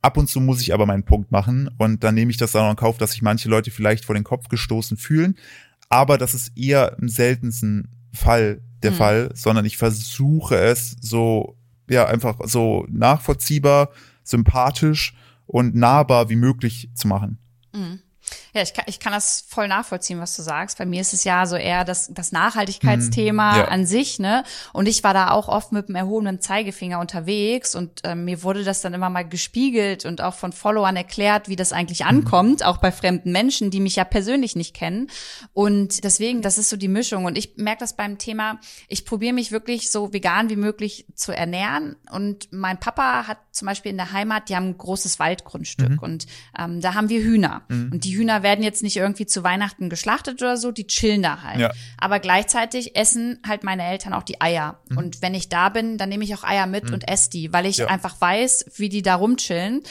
[0.02, 2.68] Ab und zu muss ich aber meinen Punkt machen und dann nehme ich das auch
[2.68, 5.36] in Kauf, dass sich manche Leute vielleicht vor den Kopf gestoßen fühlen
[5.88, 8.96] aber das ist eher im seltensten Fall der mhm.
[8.96, 11.56] Fall, sondern ich versuche es so,
[11.88, 13.90] ja, einfach so nachvollziehbar,
[14.22, 15.14] sympathisch
[15.46, 17.38] und nahbar wie möglich zu machen.
[17.72, 18.00] Mhm.
[18.54, 20.78] Ja, ich kann, ich kann das voll nachvollziehen, was du sagst.
[20.78, 23.64] Bei mir ist es ja so eher das, das Nachhaltigkeitsthema mhm, ja.
[23.68, 24.44] an sich, ne?
[24.72, 28.64] Und ich war da auch oft mit dem erhobenen Zeigefinger unterwegs und äh, mir wurde
[28.64, 32.08] das dann immer mal gespiegelt und auch von Followern erklärt, wie das eigentlich mhm.
[32.08, 35.08] ankommt, auch bei fremden Menschen, die mich ja persönlich nicht kennen.
[35.52, 37.26] Und deswegen, das ist so die Mischung.
[37.26, 38.58] Und ich merke das beim Thema,
[38.88, 41.96] ich probiere mich wirklich so vegan wie möglich zu ernähren.
[42.10, 45.98] Und mein Papa hat zum Beispiel in der Heimat, die haben ein großes Waldgrundstück mhm.
[45.98, 46.26] und
[46.58, 47.62] ähm, da haben wir Hühner.
[47.68, 47.90] Mhm.
[47.92, 51.42] Und die Hühner werden jetzt nicht irgendwie zu Weihnachten geschlachtet oder so, die chillen da
[51.42, 51.60] halt.
[51.60, 51.72] Ja.
[51.98, 54.80] Aber gleichzeitig essen halt meine Eltern auch die Eier.
[54.88, 54.98] Mhm.
[54.98, 56.94] Und wenn ich da bin, dann nehme ich auch Eier mit mhm.
[56.94, 57.86] und esse die, weil ich ja.
[57.86, 59.82] einfach weiß, wie die da rumchillen.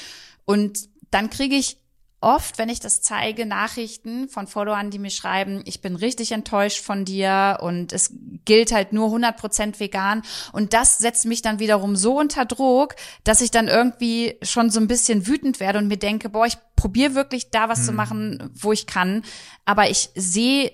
[0.45, 1.77] Und dann kriege ich
[2.25, 6.83] oft, wenn ich das zeige, Nachrichten von Followern, die mir schreiben, ich bin richtig enttäuscht
[6.83, 8.11] von dir und es
[8.45, 10.23] gilt halt nur 100% vegan.
[10.51, 14.79] Und das setzt mich dann wiederum so unter Druck, dass ich dann irgendwie schon so
[14.79, 17.85] ein bisschen wütend werde und mir denke, boah, ich probiere wirklich da was hm.
[17.85, 19.23] zu machen, wo ich kann.
[19.63, 20.71] Aber ich sehe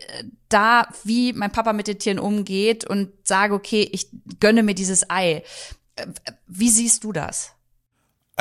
[0.48, 4.08] da, wie mein Papa mit den Tieren umgeht und sage, okay, ich
[4.40, 5.44] gönne mir dieses Ei.
[6.48, 7.56] Wie siehst du das?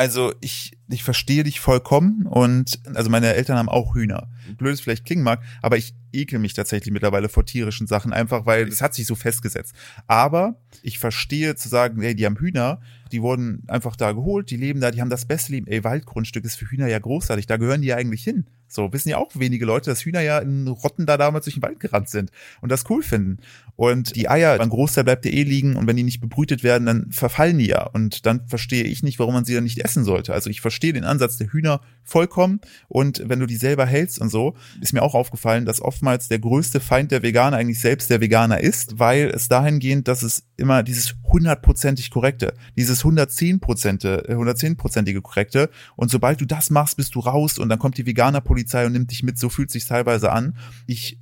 [0.00, 4.30] Also ich, ich verstehe dich vollkommen und also meine Eltern haben auch Hühner.
[4.56, 8.46] Blöd es vielleicht klingen mag, aber ich ekel mich tatsächlich mittlerweile vor tierischen Sachen einfach,
[8.46, 9.74] weil es hat sich so festgesetzt.
[10.06, 12.80] Aber ich verstehe zu sagen, ey, die haben Hühner,
[13.12, 15.66] die wurden einfach da geholt, die leben da, die haben das beste Leben.
[15.66, 18.46] Ey, Waldgrundstück ist für Hühner ja großartig, da gehören die ja eigentlich hin.
[18.68, 21.62] So, wissen ja auch wenige Leute, dass Hühner ja in Rotten da damals durch den
[21.62, 23.38] Wald gerannt sind und das cool finden.
[23.80, 26.84] Und die Eier, ein Großteil bleibt ja eh liegen und wenn die nicht bebrütet werden,
[26.84, 27.84] dann verfallen die ja.
[27.84, 30.34] Und dann verstehe ich nicht, warum man sie dann nicht essen sollte.
[30.34, 34.28] Also ich verstehe den Ansatz der Hühner vollkommen und wenn du die selber hältst und
[34.28, 38.20] so, ist mir auch aufgefallen, dass oftmals der größte Feind der Veganer eigentlich selbst der
[38.20, 45.70] Veganer ist, weil es dahingehend, dass es immer dieses hundertprozentig korrekte, dieses 110 110-prozentige korrekte
[45.96, 49.10] und sobald du das machst, bist du raus und dann kommt die Veganer-Polizei und nimmt
[49.10, 50.58] dich mit, so fühlt sich teilweise an.
[50.86, 51.18] Ich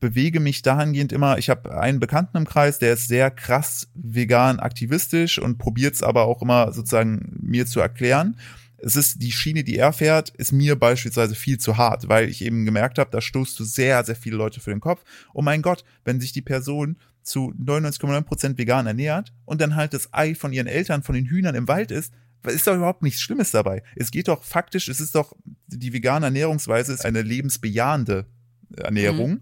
[0.00, 4.60] bewege mich dahingehend immer, ich habe einen Bekannten im Kreis, der ist sehr krass vegan
[4.60, 8.36] aktivistisch und probiert es aber auch immer sozusagen mir zu erklären.
[8.78, 12.44] Es ist die Schiene, die er fährt, ist mir beispielsweise viel zu hart, weil ich
[12.44, 15.02] eben gemerkt habe, da stoßt du sehr, sehr viele Leute für den Kopf.
[15.32, 20.12] Oh mein Gott, wenn sich die Person zu 99,9% vegan ernährt und dann halt das
[20.12, 22.12] Ei von ihren Eltern, von den Hühnern im Wald ist,
[22.44, 23.82] ist doch überhaupt nichts Schlimmes dabei.
[23.96, 25.34] Es geht doch faktisch, es ist doch,
[25.66, 28.26] die vegane Ernährungsweise ist eine lebensbejahende
[28.76, 29.30] Ernährung.
[29.30, 29.40] Mhm.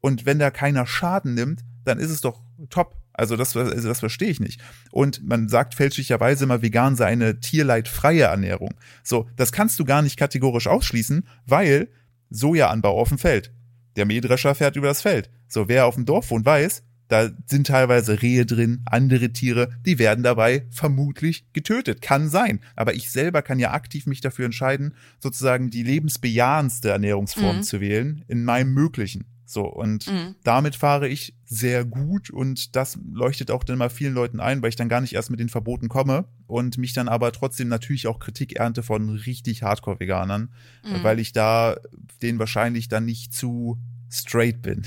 [0.00, 2.96] Und wenn da keiner Schaden nimmt, dann ist es doch top.
[3.12, 4.60] Also das, also das verstehe ich nicht.
[4.90, 8.74] Und man sagt fälschlicherweise immer, vegan sei eine tierleidfreie Ernährung.
[9.02, 11.88] So, das kannst du gar nicht kategorisch ausschließen, weil
[12.30, 13.52] Sojaanbau auf dem Feld.
[13.96, 15.30] Der Mähdrescher fährt über das Feld.
[15.48, 19.98] So, wer auf dem Dorf wohnt, weiß, da sind teilweise Rehe drin, andere Tiere, die
[19.98, 22.02] werden dabei vermutlich getötet.
[22.02, 22.60] Kann sein.
[22.76, 27.62] Aber ich selber kann ja aktiv mich dafür entscheiden, sozusagen die lebensbejahendste Ernährungsform mhm.
[27.64, 29.24] zu wählen, in meinem Möglichen.
[29.50, 30.36] So, und mhm.
[30.44, 34.68] damit fahre ich sehr gut und das leuchtet auch dann mal vielen Leuten ein, weil
[34.68, 38.06] ich dann gar nicht erst mit den Verboten komme und mich dann aber trotzdem natürlich
[38.06, 41.02] auch Kritik ernte von richtig Hardcore-Veganern, mhm.
[41.02, 41.76] weil ich da
[42.22, 43.76] denen wahrscheinlich dann nicht zu
[44.08, 44.86] straight bin.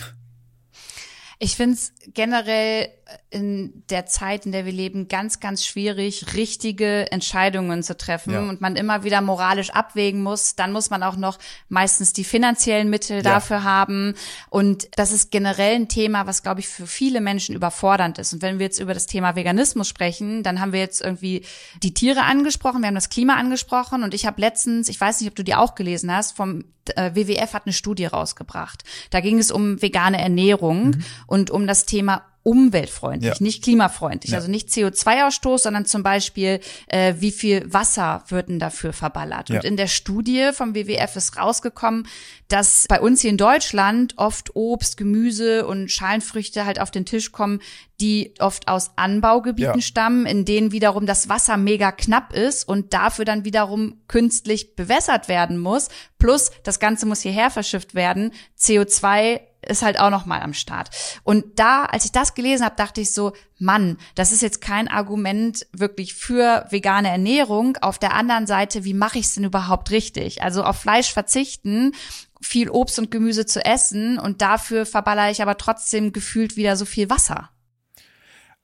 [1.40, 2.88] Ich find's generell
[3.30, 8.40] in der Zeit, in der wir leben, ganz, ganz schwierig, richtige Entscheidungen zu treffen ja.
[8.42, 10.56] und man immer wieder moralisch abwägen muss.
[10.56, 13.24] Dann muss man auch noch meistens die finanziellen Mittel ja.
[13.24, 14.14] dafür haben.
[14.50, 18.34] Und das ist generell ein Thema, was, glaube ich, für viele Menschen überfordernd ist.
[18.34, 21.46] Und wenn wir jetzt über das Thema Veganismus sprechen, dann haben wir jetzt irgendwie
[21.82, 25.30] die Tiere angesprochen, wir haben das Klima angesprochen und ich habe letztens, ich weiß nicht,
[25.30, 28.84] ob du die auch gelesen hast, vom äh, WWF hat eine Studie rausgebracht.
[29.10, 31.04] Da ging es um vegane Ernährung mhm.
[31.28, 33.44] und um das Thema umweltfreundlich, ja.
[33.44, 34.32] nicht klimafreundlich.
[34.32, 34.38] Ja.
[34.38, 39.50] Also nicht CO2-Ausstoß, sondern zum Beispiel, äh, wie viel Wasser wird denn dafür verballert.
[39.50, 39.56] Ja.
[39.56, 42.06] Und in der Studie vom WWF ist rausgekommen,
[42.50, 47.32] dass bei uns hier in Deutschland oft Obst, Gemüse und Schalenfrüchte halt auf den Tisch
[47.32, 47.62] kommen,
[48.02, 53.24] die oft aus Anbaugebieten stammen, in denen wiederum das Wasser mega knapp ist und dafür
[53.24, 55.88] dann wiederum künstlich bewässert werden muss.
[56.20, 58.34] Plus, das Ganze muss hierher verschifft werden.
[58.60, 60.90] CO2 ist halt auch noch mal am Start.
[61.24, 64.88] Und da, als ich das gelesen habe, dachte ich so, Mann, das ist jetzt kein
[64.88, 67.78] Argument wirklich für vegane Ernährung.
[67.82, 70.42] Auf der anderen Seite, wie mache ich es denn überhaupt richtig?
[70.42, 71.94] Also auf Fleisch verzichten,
[72.42, 76.86] viel Obst und Gemüse zu essen und dafür verballere ich aber trotzdem gefühlt wieder so
[76.86, 77.50] viel Wasser.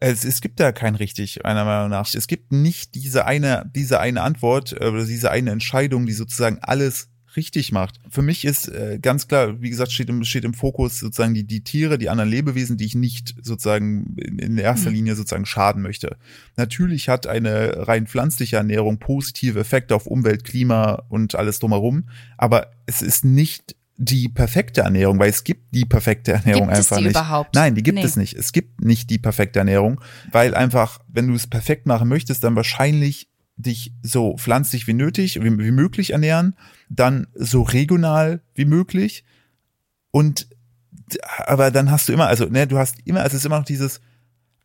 [0.02, 2.14] Es, es gibt da kein richtig, meiner Meinung nach.
[2.14, 6.60] Es gibt nicht diese eine, diese eine Antwort äh, oder diese eine Entscheidung, die sozusagen
[6.62, 8.00] alles richtig macht.
[8.10, 11.46] Für mich ist äh, ganz klar, wie gesagt, steht im, steht im Fokus sozusagen die,
[11.46, 14.96] die Tiere, die anderen Lebewesen, die ich nicht sozusagen in, in erster mhm.
[14.96, 16.18] Linie sozusagen schaden möchte.
[16.58, 22.72] Natürlich hat eine rein pflanzliche Ernährung positive Effekte auf Umwelt, Klima und alles drumherum, aber
[22.86, 26.98] es ist nicht die perfekte Ernährung, weil es gibt die perfekte Ernährung gibt einfach es
[26.98, 27.16] die nicht.
[27.16, 27.54] Überhaupt?
[27.54, 28.04] Nein, die gibt nee.
[28.04, 28.34] es nicht.
[28.34, 30.00] Es gibt nicht die perfekte Ernährung,
[30.32, 33.29] weil einfach, wenn du es perfekt machen möchtest, dann wahrscheinlich
[33.60, 36.56] dich so pflanzlich wie nötig, wie, wie möglich ernähren,
[36.90, 39.26] dann so regional wie möglich
[40.12, 40.48] und
[41.46, 44.00] aber dann hast du immer, also ne, du hast immer, es ist immer noch dieses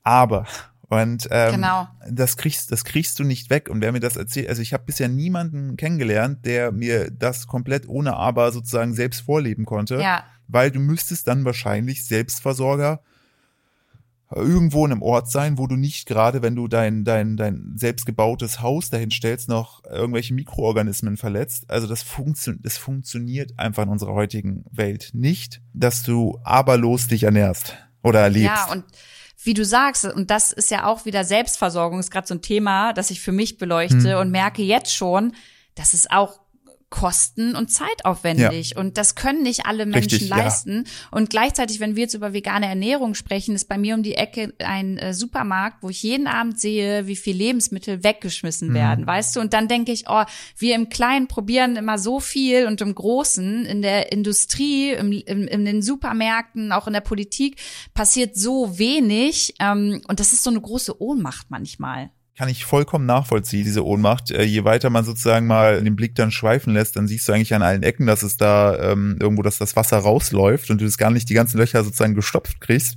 [0.02, 0.46] Aber
[0.88, 1.88] und ähm, genau.
[2.08, 3.68] das kriegst, das kriegst du nicht weg.
[3.68, 7.88] Und wer mir das erzählt, also ich habe bisher niemanden kennengelernt, der mir das komplett
[7.88, 10.24] ohne Aber sozusagen selbst vorleben konnte, ja.
[10.46, 13.00] weil du müsstest dann wahrscheinlich Selbstversorger
[14.34, 18.60] irgendwo in einem Ort sein, wo du nicht gerade, wenn du dein, dein, dein selbstgebautes
[18.60, 21.64] Haus dahin stellst, noch irgendwelche Mikroorganismen verletzt.
[21.68, 27.24] Also das, funktio das funktioniert einfach in unserer heutigen Welt nicht, dass du aberlos dich
[27.24, 28.46] ernährst oder erlebst.
[28.46, 28.84] Ja, und
[29.42, 32.92] wie du sagst, und das ist ja auch wieder Selbstversorgung, ist gerade so ein Thema,
[32.92, 34.18] das ich für mich beleuchte hm.
[34.20, 35.32] und merke jetzt schon,
[35.74, 36.40] dass es auch
[36.94, 38.70] kosten- und zeitaufwendig.
[38.70, 38.80] Ja.
[38.80, 40.84] Und das können nicht alle Menschen Richtig, leisten.
[40.86, 41.08] Ja.
[41.10, 44.54] Und gleichzeitig, wenn wir jetzt über vegane Ernährung sprechen, ist bei mir um die Ecke
[44.60, 48.74] ein äh, Supermarkt, wo ich jeden Abend sehe, wie viel Lebensmittel weggeschmissen mhm.
[48.74, 49.40] werden, weißt du?
[49.40, 50.22] Und dann denke ich, oh,
[50.56, 55.48] wir im Kleinen probieren immer so viel und im Großen, in der Industrie, im, im,
[55.48, 57.60] in den Supermärkten, auch in der Politik,
[57.94, 59.54] passiert so wenig.
[59.58, 64.30] Ähm, und das ist so eine große Ohnmacht manchmal kann ich vollkommen nachvollziehen, diese Ohnmacht.
[64.30, 67.54] Äh, je weiter man sozusagen mal den Blick dann schweifen lässt, dann siehst du eigentlich
[67.54, 70.98] an allen Ecken, dass es da ähm, irgendwo, dass das Wasser rausläuft und du das
[70.98, 72.96] gar nicht die ganzen Löcher sozusagen gestopft kriegst.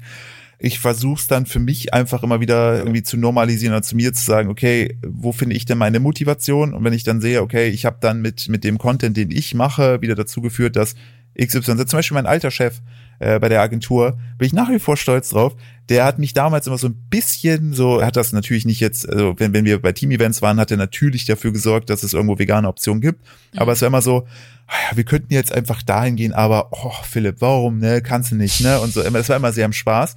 [0.60, 4.12] Ich versuche es dann für mich einfach immer wieder irgendwie zu normalisieren oder zu mir
[4.12, 6.74] zu sagen, okay, wo finde ich denn meine Motivation?
[6.74, 9.54] Und wenn ich dann sehe, okay, ich habe dann mit mit dem Content, den ich
[9.54, 10.96] mache, wieder dazu geführt, dass
[11.40, 12.82] XY, zum Beispiel mein alter Chef,
[13.20, 15.56] äh, bei der Agentur, bin ich nach wie vor stolz drauf.
[15.90, 19.08] Der hat mich damals immer so ein bisschen so, er hat das natürlich nicht jetzt,
[19.08, 22.38] also wenn, wenn wir bei Team-Events waren, hat er natürlich dafür gesorgt, dass es irgendwo
[22.38, 23.24] vegane Optionen gibt.
[23.54, 23.60] Mhm.
[23.60, 24.28] Aber es war immer so,
[24.68, 28.62] ah wir könnten jetzt einfach dahin gehen, aber, oh, Philipp, warum, ne, kannst du nicht,
[28.62, 28.80] ne?
[28.82, 30.16] Und so, das war immer sehr im Spaß.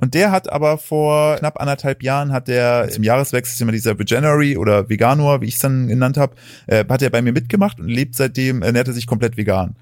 [0.00, 4.56] Und der hat aber vor knapp anderthalb Jahren hat der zum Jahreswechsel immer dieser Veganuary
[4.56, 6.36] oder Veganor, wie ich es dann genannt habe,
[6.66, 9.76] äh, hat er bei mir mitgemacht und lebt seitdem, ernährt er sich komplett vegan.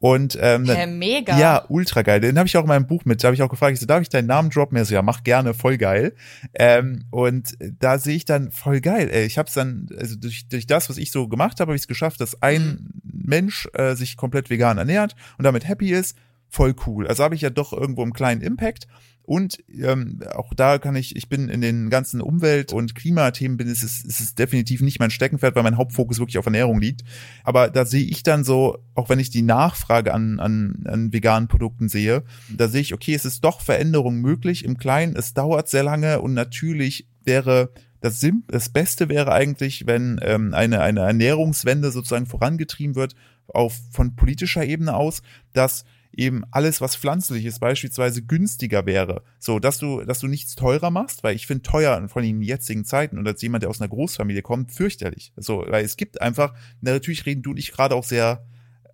[0.00, 1.38] Und ähm, ja, mega.
[1.38, 2.20] Ja, ultra geil.
[2.20, 3.22] Den habe ich auch in meinem Buch mit.
[3.22, 4.78] Da habe ich auch gefragt, ich so, darf ich deinen Namen droppen?
[4.78, 6.14] Er so, ja, mach gerne, voll geil.
[6.54, 9.10] Ähm, und da sehe ich dann voll geil.
[9.12, 11.76] Ey, ich habe es dann, also durch, durch das, was ich so gemacht habe, habe
[11.76, 13.22] ich es geschafft, dass ein mhm.
[13.26, 16.16] Mensch äh, sich komplett vegan ernährt und damit happy ist.
[16.48, 17.06] Voll cool.
[17.06, 18.86] Also habe ich ja doch irgendwo einen kleinen Impact.
[19.30, 23.68] Und ähm, auch da kann ich, ich bin in den ganzen Umwelt- und Klimathemen, bin
[23.68, 27.04] es ist, es ist definitiv nicht mein Steckenpferd, weil mein Hauptfokus wirklich auf Ernährung liegt.
[27.44, 31.46] Aber da sehe ich dann so, auch wenn ich die Nachfrage an, an, an veganen
[31.46, 35.14] Produkten sehe, da sehe ich, okay, es ist doch Veränderung möglich im Kleinen.
[35.14, 40.54] Es dauert sehr lange und natürlich wäre das, Sim das Beste wäre eigentlich, wenn ähm,
[40.54, 43.14] eine, eine Ernährungswende sozusagen vorangetrieben wird,
[43.46, 49.22] auf von politischer Ebene aus, dass eben alles, was pflanzlich ist, beispielsweise günstiger wäre.
[49.38, 52.84] So, dass du, dass du nichts teurer machst, weil ich finde teuer von den jetzigen
[52.84, 55.32] Zeiten und als jemand, der aus einer Großfamilie kommt, fürchterlich.
[55.36, 58.44] So, weil es gibt einfach, natürlich reden du und ich gerade auch sehr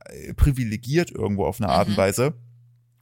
[0.05, 1.95] äh, privilegiert irgendwo auf eine Art mhm.
[1.95, 2.35] und Weise.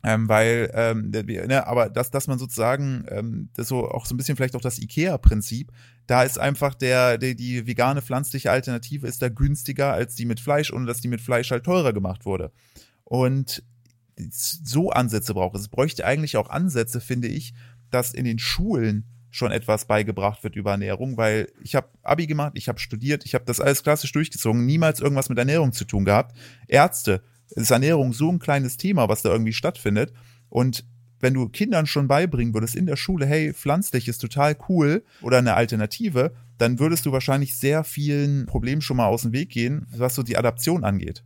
[0.06, 4.18] Ähm, weil, ähm, ne, aber dass, dass man sozusagen, ähm, das so auch so ein
[4.18, 5.72] bisschen vielleicht auch das IKEA-Prinzip,
[6.06, 10.40] da ist einfach der, der, die vegane pflanzliche Alternative ist da günstiger als die mit
[10.40, 12.52] Fleisch, ohne dass die mit Fleisch halt teurer gemacht wurde.
[13.04, 13.62] Und
[14.16, 15.68] so Ansätze braucht es.
[15.68, 17.54] Bräuchte eigentlich auch Ansätze, finde ich,
[17.90, 22.52] dass in den Schulen schon etwas beigebracht wird über Ernährung, weil ich habe Abi gemacht,
[22.54, 26.04] ich habe studiert, ich habe das alles klassisch durchgezogen, niemals irgendwas mit Ernährung zu tun
[26.04, 26.36] gehabt.
[26.68, 30.12] Ärzte, ist Ernährung so ein kleines Thema, was da irgendwie stattfindet.
[30.48, 30.84] Und
[31.20, 35.38] wenn du Kindern schon beibringen würdest in der Schule, hey, pflanzlich ist total cool oder
[35.38, 39.86] eine Alternative, dann würdest du wahrscheinlich sehr vielen Problemen schon mal aus dem Weg gehen,
[39.96, 41.24] was so die Adaption angeht.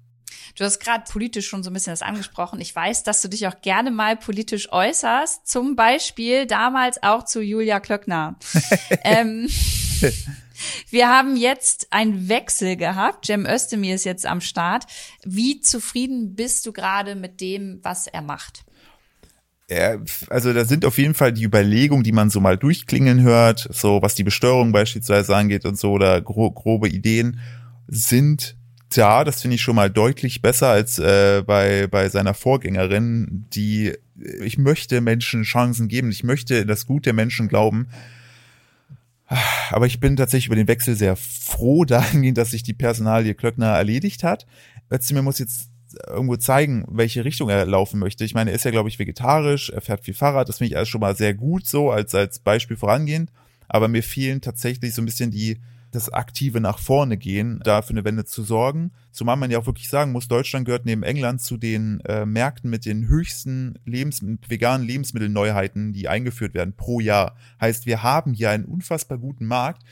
[0.59, 2.61] Du hast gerade politisch schon so ein bisschen das angesprochen.
[2.61, 5.47] Ich weiß, dass du dich auch gerne mal politisch äußerst.
[5.47, 8.37] Zum Beispiel damals auch zu Julia Klöckner.
[9.05, 9.49] ähm,
[10.91, 13.27] wir haben jetzt einen Wechsel gehabt.
[13.27, 14.87] Cem Özdemir ist jetzt am Start.
[15.25, 18.65] Wie zufrieden bist du gerade mit dem, was er macht?
[19.71, 23.69] Ja, also da sind auf jeden Fall die Überlegungen, die man so mal durchklingen hört,
[23.71, 27.39] so was die Besteuerung beispielsweise angeht und so, oder gro grobe Ideen,
[27.87, 28.58] sind
[28.95, 33.93] da, das finde ich schon mal deutlich besser als äh, bei, bei seiner Vorgängerin, die
[34.41, 37.89] ich möchte Menschen Chancen geben, ich möchte das Gut der Menschen glauben.
[39.71, 43.77] Aber ich bin tatsächlich über den Wechsel sehr froh dahingehend, dass sich die Personalie Klöckner
[43.77, 44.47] erledigt hat.
[44.91, 45.69] Özdemir muss jetzt
[46.07, 48.25] irgendwo zeigen, welche Richtung er laufen möchte.
[48.25, 50.77] Ich meine, er ist ja, glaube ich, vegetarisch, er fährt viel Fahrrad, das finde ich
[50.77, 53.31] alles schon mal sehr gut so, als, als Beispiel vorangehend.
[53.69, 57.91] Aber mir fehlen tatsächlich so ein bisschen die, das aktive nach vorne gehen, da für
[57.91, 58.93] eine Wende zu sorgen.
[59.11, 62.71] Zumal man ja auch wirklich sagen muss, Deutschland gehört neben England zu den äh, Märkten
[62.71, 67.37] mit den höchsten Lebens veganen Lebensmittelneuheiten, die eingeführt werden pro Jahr.
[67.61, 69.83] Heißt, wir haben hier einen unfassbar guten Markt,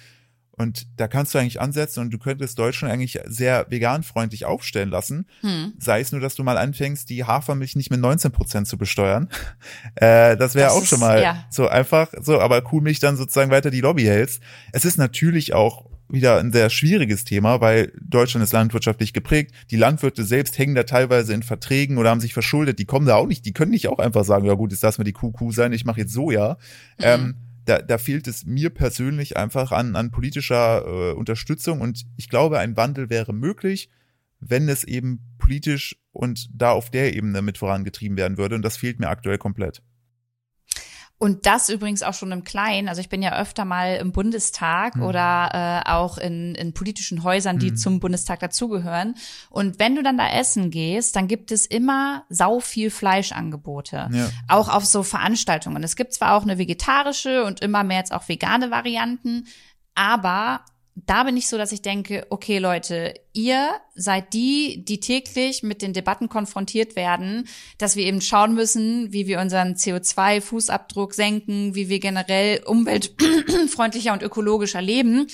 [0.58, 5.26] und da kannst du eigentlich ansetzen und du könntest Deutschland eigentlich sehr veganfreundlich aufstellen lassen.
[5.42, 5.74] Hm.
[5.78, 9.28] Sei es nur, dass du mal anfängst, die Hafermilch nicht mit 19 Prozent zu besteuern.
[9.94, 11.44] Äh, das wäre auch ist, schon mal ja.
[11.48, 14.42] so einfach, so, aber Kuhmilch dann sozusagen weiter die Lobby hältst.
[14.72, 19.52] Es ist natürlich auch wieder ein sehr schwieriges Thema, weil Deutschland ist landwirtschaftlich geprägt.
[19.70, 22.78] Die Landwirte selbst hängen da teilweise in Verträgen oder haben sich verschuldet.
[22.78, 24.98] Die kommen da auch nicht, die können nicht auch einfach sagen, ja gut, jetzt lass
[24.98, 26.58] mal die Kuh Kuh sein, ich mache jetzt Soja.
[26.98, 27.04] Mhm.
[27.04, 27.34] Ähm,
[27.66, 32.58] da, da fehlt es mir persönlich einfach an, an politischer äh, Unterstützung und ich glaube,
[32.58, 33.90] ein Wandel wäre möglich,
[34.40, 38.76] wenn es eben politisch und da auf der Ebene mit vorangetrieben werden würde und das
[38.76, 39.82] fehlt mir aktuell komplett.
[41.18, 42.88] Und das übrigens auch schon im Kleinen.
[42.88, 45.02] Also ich bin ja öfter mal im Bundestag mhm.
[45.02, 47.76] oder äh, auch in, in politischen Häusern, die mhm.
[47.76, 49.14] zum Bundestag dazugehören.
[49.48, 54.08] Und wenn du dann da essen gehst, dann gibt es immer sau viel Fleischangebote.
[54.12, 54.28] Ja.
[54.48, 55.82] Auch auf so Veranstaltungen.
[55.82, 59.46] Es gibt zwar auch eine vegetarische und immer mehr jetzt auch vegane Varianten,
[59.94, 60.60] aber
[61.04, 65.82] da bin ich so, dass ich denke, okay Leute, ihr seid die, die täglich mit
[65.82, 71.90] den Debatten konfrontiert werden, dass wir eben schauen müssen, wie wir unseren CO2-Fußabdruck senken, wie
[71.90, 75.26] wir generell umweltfreundlicher und ökologischer leben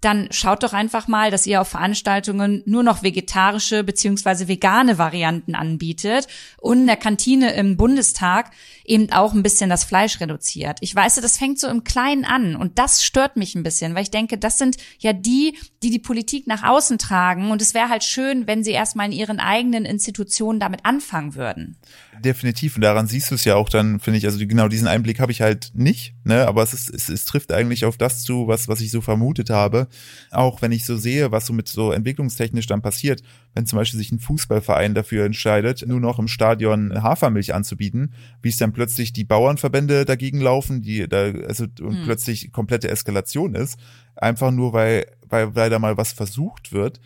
[0.00, 5.54] dann schaut doch einfach mal, dass ihr auf Veranstaltungen nur noch vegetarische beziehungsweise vegane Varianten
[5.54, 6.26] anbietet
[6.58, 8.50] und in der Kantine im Bundestag
[8.84, 10.78] eben auch ein bisschen das Fleisch reduziert.
[10.80, 14.02] Ich weiß, das fängt so im Kleinen an und das stört mich ein bisschen, weil
[14.02, 17.90] ich denke, das sind ja die, die die Politik nach außen tragen und es wäre
[17.90, 21.76] halt schön, wenn sie erstmal in ihren eigenen Institutionen damit anfangen würden
[22.20, 22.76] definitiv.
[22.76, 25.32] Und daran siehst du es ja auch dann, finde ich, also genau diesen Einblick habe
[25.32, 26.46] ich halt nicht, ne?
[26.46, 29.50] Aber es, ist, es, es trifft eigentlich auf das zu, was, was ich so vermutet
[29.50, 29.88] habe.
[30.30, 33.22] Auch wenn ich so sehe, was so mit so entwicklungstechnisch dann passiert,
[33.54, 38.50] wenn zum Beispiel sich ein Fußballverein dafür entscheidet, nur noch im Stadion Hafermilch anzubieten, wie
[38.50, 42.04] es dann plötzlich die Bauernverbände dagegen laufen, die da, also und hm.
[42.04, 43.78] plötzlich komplette Eskalation ist.
[44.16, 47.00] Einfach nur, weil, weil, weil da mal was versucht wird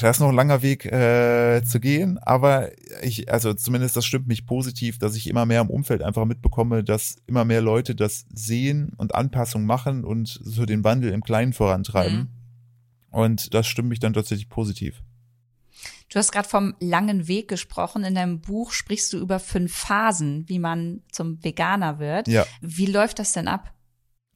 [0.00, 2.70] da ist noch ein langer Weg äh, zu gehen, aber
[3.02, 6.84] ich, also zumindest das stimmt mich positiv, dass ich immer mehr im Umfeld einfach mitbekomme,
[6.84, 11.52] dass immer mehr Leute das sehen und Anpassungen machen und so den Wandel im Kleinen
[11.52, 12.18] vorantreiben.
[12.18, 12.28] Mhm.
[13.10, 15.02] Und das stimmt mich dann tatsächlich positiv.
[16.08, 18.04] Du hast gerade vom langen Weg gesprochen.
[18.04, 22.28] In deinem Buch sprichst du über fünf Phasen, wie man zum Veganer wird.
[22.28, 22.46] Ja.
[22.60, 23.72] Wie läuft das denn ab?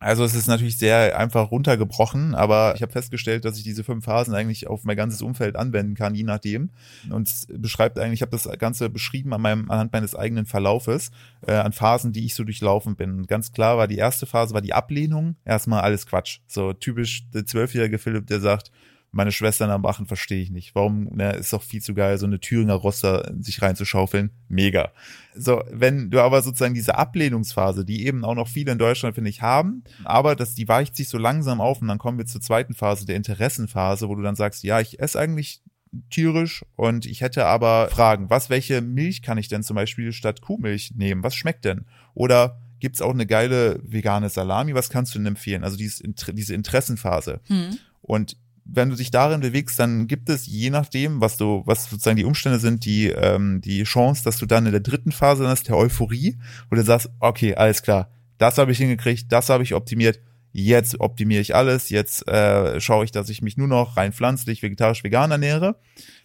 [0.05, 4.05] Also es ist natürlich sehr einfach runtergebrochen, aber ich habe festgestellt, dass ich diese fünf
[4.05, 6.69] Phasen eigentlich auf mein ganzes Umfeld anwenden kann, je nachdem.
[7.09, 11.11] Und es beschreibt eigentlich, ich habe das Ganze beschrieben an meinem, anhand meines eigenen Verlaufes,
[11.47, 13.27] äh, an Phasen, die ich so durchlaufen bin.
[13.27, 15.37] Ganz klar war die erste Phase, war die Ablehnung.
[15.47, 16.41] Erstmal alles Quatsch.
[16.47, 18.73] So typisch der zwölfjährige Philipp, der sagt,
[19.15, 20.75] meine Schwestern am machen, verstehe ich nicht.
[20.75, 24.31] Warum, ne, ist doch viel zu geil, so eine Thüringer Roster sich reinzuschaufeln.
[24.49, 24.93] Mega.
[25.35, 29.31] So, wenn du aber sozusagen diese Ablehnungsphase, die eben auch noch viele in Deutschland, finde
[29.31, 32.41] ich, haben, aber das, die weicht sich so langsam auf und dann kommen wir zur
[32.41, 35.63] zweiten Phase, der Interessenphase, wo du dann sagst, ja, ich esse eigentlich
[36.11, 40.41] tierisch und ich hätte aber Fragen, was, welche Milch kann ich denn zum Beispiel statt
[40.41, 41.23] Kuhmilch nehmen?
[41.23, 41.85] Was schmeckt denn?
[42.15, 44.75] Oder gibt's auch eine geile vegane Salami?
[44.75, 45.65] Was kannst du denn empfehlen?
[45.65, 46.03] Also dieses,
[46.33, 47.41] diese Interessenphase.
[47.47, 47.79] Hm.
[48.03, 52.17] Und wenn du dich darin bewegst, dann gibt es je nachdem, was du, was sozusagen
[52.17, 55.69] die Umstände sind, die ähm, die Chance, dass du dann in der dritten Phase hast,
[55.69, 56.39] der Euphorie,
[56.71, 60.21] wo du sagst, okay, alles klar, das habe ich hingekriegt, das habe ich optimiert,
[60.53, 64.63] jetzt optimiere ich alles, jetzt äh, schaue ich, dass ich mich nur noch rein pflanzlich,
[64.63, 65.77] vegetarisch, vegan ernähre.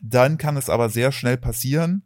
[0.01, 2.03] Dann kann es aber sehr schnell passieren,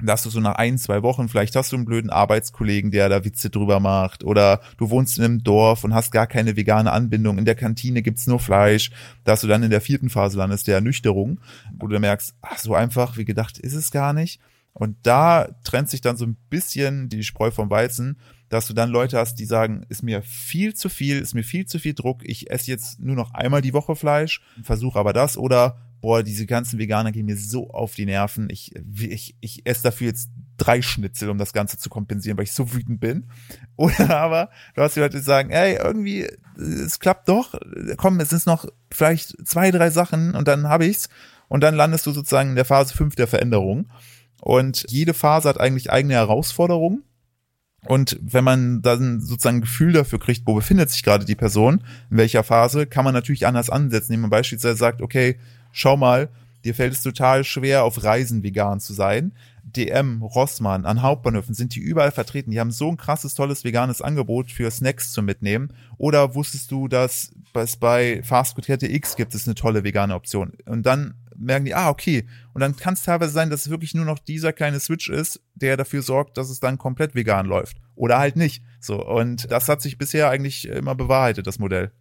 [0.00, 3.24] dass du so nach ein, zwei Wochen, vielleicht hast du einen blöden Arbeitskollegen, der da
[3.24, 7.38] Witze drüber macht, oder du wohnst in einem Dorf und hast gar keine vegane Anbindung,
[7.38, 8.90] in der Kantine gibt's nur Fleisch,
[9.24, 11.40] dass du dann in der vierten Phase landest, der Ernüchterung,
[11.78, 14.40] wo du merkst, ach, so einfach wie gedacht ist es gar nicht.
[14.72, 18.18] Und da trennt sich dann so ein bisschen die Spreu vom Weizen,
[18.50, 21.66] dass du dann Leute hast, die sagen, ist mir viel zu viel, ist mir viel
[21.66, 25.38] zu viel Druck, ich esse jetzt nur noch einmal die Woche Fleisch, versuche aber das,
[25.38, 28.48] oder boah, diese ganzen Veganer gehen mir so auf die Nerven.
[28.50, 32.52] Ich, ich, ich esse dafür jetzt drei Schnitzel, um das Ganze zu kompensieren, weil ich
[32.52, 33.28] so wütend bin.
[33.76, 36.26] Oder aber du hast die Leute, die sagen, ey, irgendwie,
[36.56, 37.54] es klappt doch.
[37.96, 41.08] Komm, es sind noch vielleicht zwei, drei Sachen und dann habe ich's.
[41.48, 43.88] Und dann landest du sozusagen in der Phase fünf der Veränderung.
[44.40, 47.04] Und jede Phase hat eigentlich eigene Herausforderungen.
[47.86, 51.84] Und wenn man dann sozusagen ein Gefühl dafür kriegt, wo befindet sich gerade die Person,
[52.10, 55.38] in welcher Phase, kann man natürlich anders ansetzen, indem man beispielsweise sagt, okay,
[55.76, 56.30] schau mal,
[56.64, 59.32] dir fällt es total schwer, auf Reisen vegan zu sein.
[59.62, 62.50] DM, Rossmann, an Hauptbahnhöfen sind die überall vertreten.
[62.50, 65.72] Die haben so ein krasses, tolles veganes Angebot für Snacks zu mitnehmen.
[65.98, 70.52] Oder wusstest du, dass es bei Fastfood-Kette X gibt es eine tolle vegane Option?
[70.64, 72.26] Und dann merken die, ah, okay.
[72.54, 75.42] Und dann kann es teilweise sein, dass es wirklich nur noch dieser kleine Switch ist,
[75.54, 77.76] der dafür sorgt, dass es dann komplett vegan läuft.
[77.96, 78.62] Oder halt nicht.
[78.80, 79.04] So.
[79.04, 81.92] Und das hat sich bisher eigentlich immer bewahrheitet, das Modell.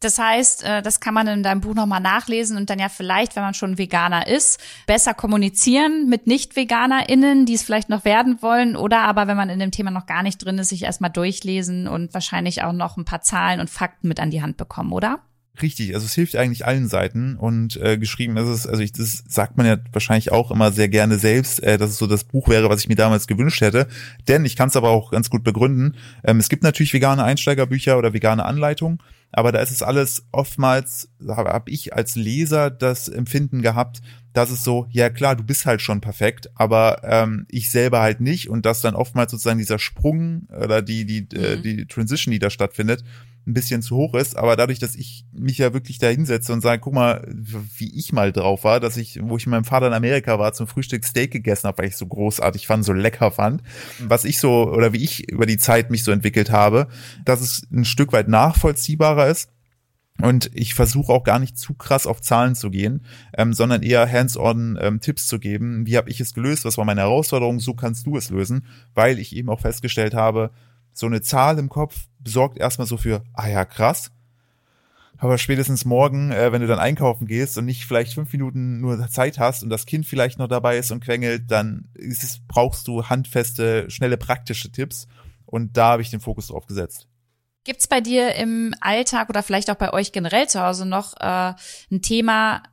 [0.00, 3.36] Das heißt, äh, das kann man in deinem Buch nochmal nachlesen und dann ja vielleicht,
[3.36, 8.76] wenn man schon Veganer ist, besser kommunizieren mit Nicht-VeganerInnen, die es vielleicht noch werden wollen
[8.76, 11.88] oder aber, wenn man in dem Thema noch gar nicht drin ist, sich erstmal durchlesen
[11.88, 15.20] und wahrscheinlich auch noch ein paar Zahlen und Fakten mit an die Hand bekommen, oder?
[15.60, 19.22] Richtig, also es hilft eigentlich allen Seiten und äh, geschrieben ist es, also ich, das
[19.28, 22.48] sagt man ja wahrscheinlich auch immer sehr gerne selbst, äh, dass es so das Buch
[22.48, 23.86] wäre, was ich mir damals gewünscht hätte.
[24.28, 25.96] Denn ich kann es aber auch ganz gut begründen.
[26.24, 28.98] Ähm, es gibt natürlich vegane Einsteigerbücher oder vegane Anleitungen,
[29.32, 34.02] aber da ist es alles oftmals, habe ich als Leser das Empfinden gehabt,
[34.34, 38.20] dass es so, ja klar, du bist halt schon perfekt, aber ähm, ich selber halt
[38.20, 41.58] nicht und dass dann oftmals sozusagen dieser Sprung oder die, die, äh, mhm.
[41.58, 43.04] äh, die Transition, die da stattfindet,
[43.46, 46.60] ein bisschen zu hoch ist, aber dadurch, dass ich mich ja wirklich da hinsetze und
[46.60, 49.88] sage, guck mal, wie ich mal drauf war, dass ich, wo ich mit meinem Vater
[49.88, 53.32] in Amerika war, zum Frühstück Steak gegessen habe, weil ich so großartig fand, so lecker
[53.32, 53.62] fand,
[54.00, 56.86] was ich so oder wie ich über die Zeit mich so entwickelt habe,
[57.24, 59.50] dass es ein Stück weit nachvollziehbarer ist.
[60.20, 63.04] Und ich versuche auch gar nicht zu krass auf Zahlen zu gehen,
[63.36, 65.86] ähm, sondern eher hands-on ähm, Tipps zu geben.
[65.86, 66.64] Wie habe ich es gelöst?
[66.64, 67.58] Was war meine Herausforderung?
[67.58, 70.50] So kannst du es lösen, weil ich eben auch festgestellt habe,
[70.92, 74.10] so eine Zahl im Kopf sorgt erstmal so für, ah ja, krass.
[75.18, 79.08] Aber spätestens morgen, äh, wenn du dann einkaufen gehst und nicht vielleicht fünf Minuten nur
[79.08, 83.04] Zeit hast und das Kind vielleicht noch dabei ist und quengelt, dann es, brauchst du
[83.04, 85.06] handfeste, schnelle, praktische Tipps.
[85.46, 87.06] Und da habe ich den Fokus drauf gesetzt.
[87.62, 91.54] Gibt's bei dir im Alltag oder vielleicht auch bei euch generell zu Hause noch äh,
[91.92, 92.64] ein Thema,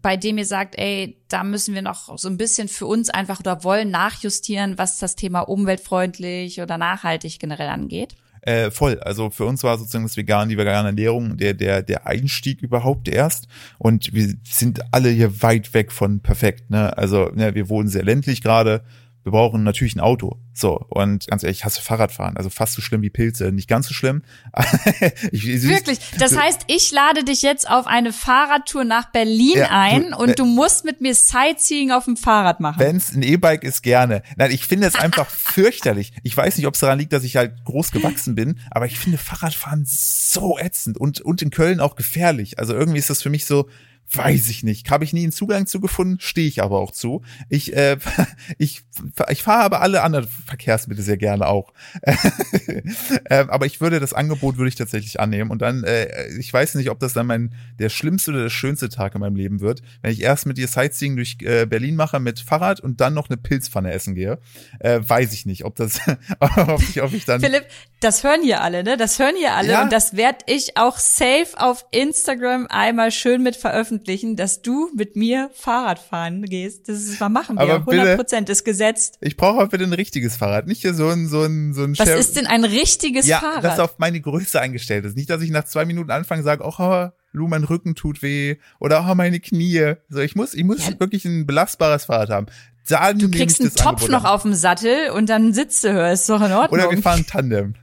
[0.00, 3.40] bei dem ihr sagt, ey, da müssen wir noch so ein bisschen für uns einfach
[3.40, 8.16] oder wollen nachjustieren, was das Thema umweltfreundlich oder nachhaltig generell angeht?
[8.42, 8.98] Äh, voll.
[8.98, 13.08] Also für uns war sozusagen das Vegan, die vegane Ernährung der, der, der Einstieg überhaupt
[13.08, 13.46] erst.
[13.78, 16.68] Und wir sind alle hier weit weg von perfekt.
[16.68, 16.96] Ne?
[16.98, 18.82] Also ne, wir wohnen sehr ländlich gerade
[19.24, 20.38] wir brauchen natürlich ein Auto.
[20.52, 22.36] So, und ganz ehrlich, ich hasse Fahrradfahren.
[22.36, 23.52] Also fast so schlimm wie Pilze.
[23.52, 24.22] Nicht ganz so schlimm.
[25.32, 25.98] ich, ich, Wirklich.
[26.18, 30.30] Das heißt, ich lade dich jetzt auf eine Fahrradtour nach Berlin ja, ein du, und
[30.30, 32.80] äh, du musst mit mir Sightseeing auf dem Fahrrad machen.
[32.80, 34.22] Wenn es ein E-Bike ist, gerne.
[34.36, 36.12] Nein, ich finde es einfach fürchterlich.
[36.22, 38.98] Ich weiß nicht, ob es daran liegt, dass ich halt groß gewachsen bin, aber ich
[38.98, 42.58] finde Fahrradfahren so ätzend und, und in Köln auch gefährlich.
[42.58, 43.68] Also irgendwie ist das für mich so,
[44.14, 44.90] Weiß ich nicht.
[44.90, 47.22] Habe ich nie einen Zugang zu gefunden, stehe ich aber auch zu.
[47.48, 47.96] Ich, äh,
[48.58, 48.82] ich,
[49.30, 51.72] ich fahre aber alle anderen Verkehrsmittel sehr gerne auch.
[52.02, 55.50] äh, aber ich würde das Angebot würde ich tatsächlich annehmen.
[55.50, 58.90] Und dann, äh, ich weiß nicht, ob das dann mein der schlimmste oder der schönste
[58.90, 62.20] Tag in meinem Leben wird, wenn ich erst mit dir Sightseeing durch äh, Berlin mache
[62.20, 64.38] mit Fahrrad und dann noch eine Pilzpfanne essen gehe.
[64.80, 66.00] Äh, weiß ich nicht, ob das,
[66.38, 67.40] ob ich, ob ich dann.
[67.40, 67.64] Philipp,
[68.00, 68.98] das hören hier alle, ne?
[68.98, 69.82] Das hören hier alle ja?
[69.82, 74.90] und das werde ich auch safe auf Instagram einmal schön mit veröffentlichen veröffentlichen, dass du
[74.94, 76.88] mit mir Fahrrad fahren gehst.
[76.88, 77.76] Das ist, mal machen wir.
[77.76, 79.18] 100 Prozent ist gesetzt.
[79.20, 80.66] Ich brauche aber bitte ein richtiges Fahrrad.
[80.66, 83.64] Nicht hier so ein, so ein, so ein Was ist denn ein richtiges ja, Fahrrad?
[83.64, 85.16] das auf meine Größe eingestellt ist.
[85.16, 88.56] Nicht, dass ich nach zwei Minuten anfange und sage, oh, Lu, mein Rücken tut weh
[88.78, 89.94] oder oh, meine Knie.
[90.10, 91.00] So, ich muss, ich muss ja.
[91.00, 92.46] wirklich ein belastbares Fahrrad haben.
[92.88, 96.42] Dann du kriegst einen Topf noch auf dem Sattel und dann sitzt du, ist doch
[96.42, 96.80] in Ordnung.
[96.80, 97.74] Oder wir fahren Tandem.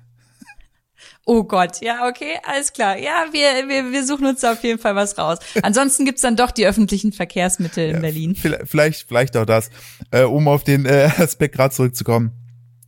[1.30, 2.98] Oh Gott, ja, okay, alles klar.
[2.98, 5.38] Ja, wir, wir, wir suchen uns da auf jeden Fall was raus.
[5.62, 8.36] Ansonsten gibt's dann doch die öffentlichen Verkehrsmittel in ja, Berlin.
[8.36, 9.70] Vielleicht, vielleicht auch das,
[10.10, 12.32] äh, um auf den äh, Aspekt gerade zurückzukommen.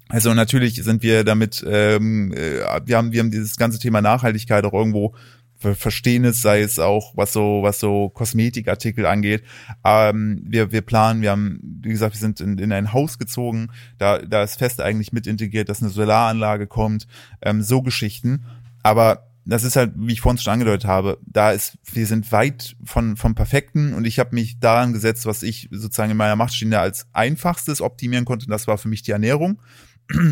[0.09, 4.65] Also natürlich sind wir damit, ähm, äh, wir haben, wir haben dieses ganze Thema Nachhaltigkeit
[4.65, 5.13] auch irgendwo
[5.62, 9.43] verstehen es, sei es auch was so was so Kosmetikartikel angeht.
[9.84, 13.70] Ähm, wir wir planen, wir haben wie gesagt, wir sind in, in ein Haus gezogen,
[13.97, 17.07] da da ist fest eigentlich mit integriert, dass eine Solaranlage kommt,
[17.41, 18.45] ähm, so Geschichten.
[18.84, 22.76] Aber das ist halt, wie ich vorhin schon angedeutet habe, da ist, wir sind weit
[22.84, 26.53] von vom Perfekten und ich habe mich daran gesetzt, was ich sozusagen in meiner Macht
[26.53, 28.45] stehende als einfachstes optimieren konnte.
[28.45, 29.62] Und das war für mich die Ernährung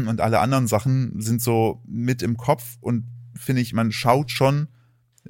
[0.08, 3.06] und alle anderen Sachen sind so mit im Kopf und
[3.36, 4.68] finde ich, man schaut schon,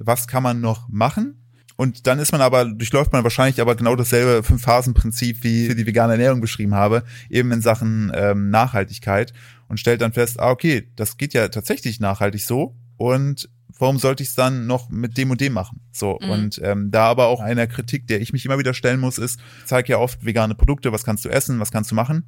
[0.00, 1.36] was kann man noch machen?
[1.76, 5.86] Und dann ist man aber, durchläuft man wahrscheinlich aber genau dasselbe Fünf-Phasen-Prinzip, wie ich die
[5.86, 9.32] vegane Ernährung beschrieben habe, eben in Sachen ähm, Nachhaltigkeit
[9.68, 13.48] und stellt dann fest, ah, okay, das geht ja tatsächlich nachhaltig so und
[13.78, 15.80] warum sollte ich es dann noch mit dem und dem machen?
[15.90, 16.30] So, mhm.
[16.30, 19.40] und ähm, da aber auch einer Kritik, der ich mich immer wieder stellen muss, ist,
[19.60, 22.24] ich zeige ja oft vegane Produkte, was kannst du essen, was kannst du machen?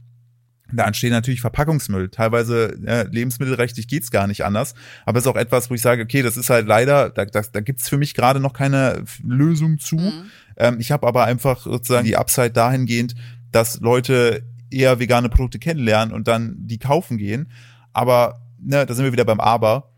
[0.73, 2.09] Da entsteht natürlich Verpackungsmüll.
[2.09, 4.75] Teilweise äh, lebensmittelrechtlich geht's gar nicht anders.
[5.05, 7.43] Aber es ist auch etwas, wo ich sage, okay, das ist halt leider, da, da,
[7.43, 9.97] da gibt's für mich gerade noch keine Lösung zu.
[9.97, 10.31] Mhm.
[10.57, 13.15] Ähm, ich habe aber einfach sozusagen die Upside dahingehend,
[13.51, 17.51] dass Leute eher vegane Produkte kennenlernen und dann die kaufen gehen.
[17.93, 19.91] Aber ne, da sind wir wieder beim Aber.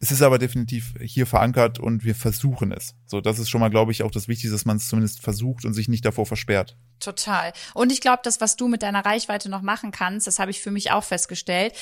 [0.00, 2.96] Es ist aber definitiv hier verankert und wir versuchen es.
[3.06, 5.64] So, das ist schon mal, glaube ich, auch das Wichtigste, dass man es zumindest versucht
[5.64, 6.76] und sich nicht davor versperrt.
[7.02, 7.52] Total.
[7.74, 10.60] Und ich glaube, das, was du mit deiner Reichweite noch machen kannst, das habe ich
[10.60, 11.74] für mich auch festgestellt.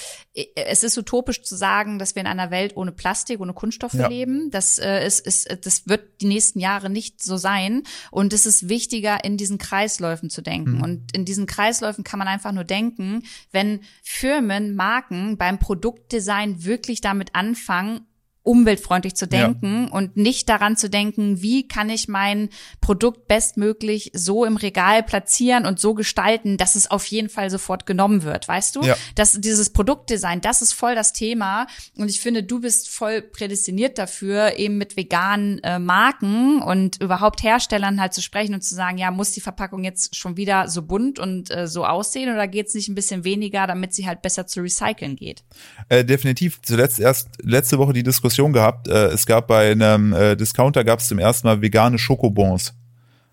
[0.55, 4.09] Es ist utopisch zu sagen, dass wir in einer Welt ohne Plastik, ohne Kunststoffe ja.
[4.09, 4.51] leben.
[4.51, 7.83] Das äh, ist, ist, das wird die nächsten Jahre nicht so sein.
[8.11, 10.77] Und es ist wichtiger, in diesen Kreisläufen zu denken.
[10.77, 10.83] Mhm.
[10.83, 17.03] Und in diesen Kreisläufen kann man einfach nur denken, wenn Firmen, Marken beim Produktdesign wirklich
[17.03, 18.07] damit anfangen,
[18.43, 19.93] umweltfreundlich zu denken ja.
[19.93, 22.49] und nicht daran zu denken, wie kann ich mein
[22.81, 27.85] Produkt bestmöglich so im Regal platzieren und so gestalten, dass es auf jeden Fall sofort
[27.85, 28.83] genommen wird, weißt du?
[28.83, 28.97] Ja.
[29.15, 31.67] Das, dieses Produktdesign, das ist voll das Thema
[31.97, 37.43] und ich finde, du bist voll prädestiniert dafür, eben mit veganen äh, Marken und überhaupt
[37.43, 40.83] Herstellern halt zu sprechen und zu sagen, ja, muss die Verpackung jetzt schon wieder so
[40.83, 44.23] bunt und äh, so aussehen oder geht es nicht ein bisschen weniger, damit sie halt
[44.23, 45.45] besser zu recyceln geht?
[45.91, 46.61] Äh, definitiv.
[46.63, 48.89] Zuletzt erst letzte Woche die Diskussion Diskussion gehabt.
[48.89, 52.75] Äh, es gab bei einem äh, Discounter gab es zum ersten Mal vegane Schokobons.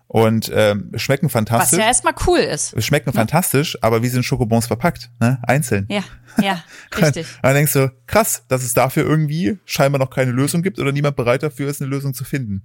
[0.06, 1.78] Und ähm, schmecken fantastisch.
[1.78, 2.82] Was ja erstmal cool ist.
[2.82, 3.12] Schmecken ja.
[3.12, 5.10] fantastisch, aber wie sind Schokobons verpackt?
[5.20, 5.38] Ne?
[5.46, 5.86] Einzeln.
[5.90, 6.02] Ja,
[6.40, 6.64] ja,
[6.98, 7.26] richtig.
[7.42, 11.16] dann denkst du, krass, dass es dafür irgendwie scheinbar noch keine Lösung gibt oder niemand
[11.16, 12.62] bereit dafür ist, eine Lösung zu finden.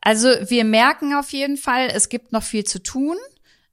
[0.00, 3.16] Also wir merken auf jeden Fall, es gibt noch viel zu tun.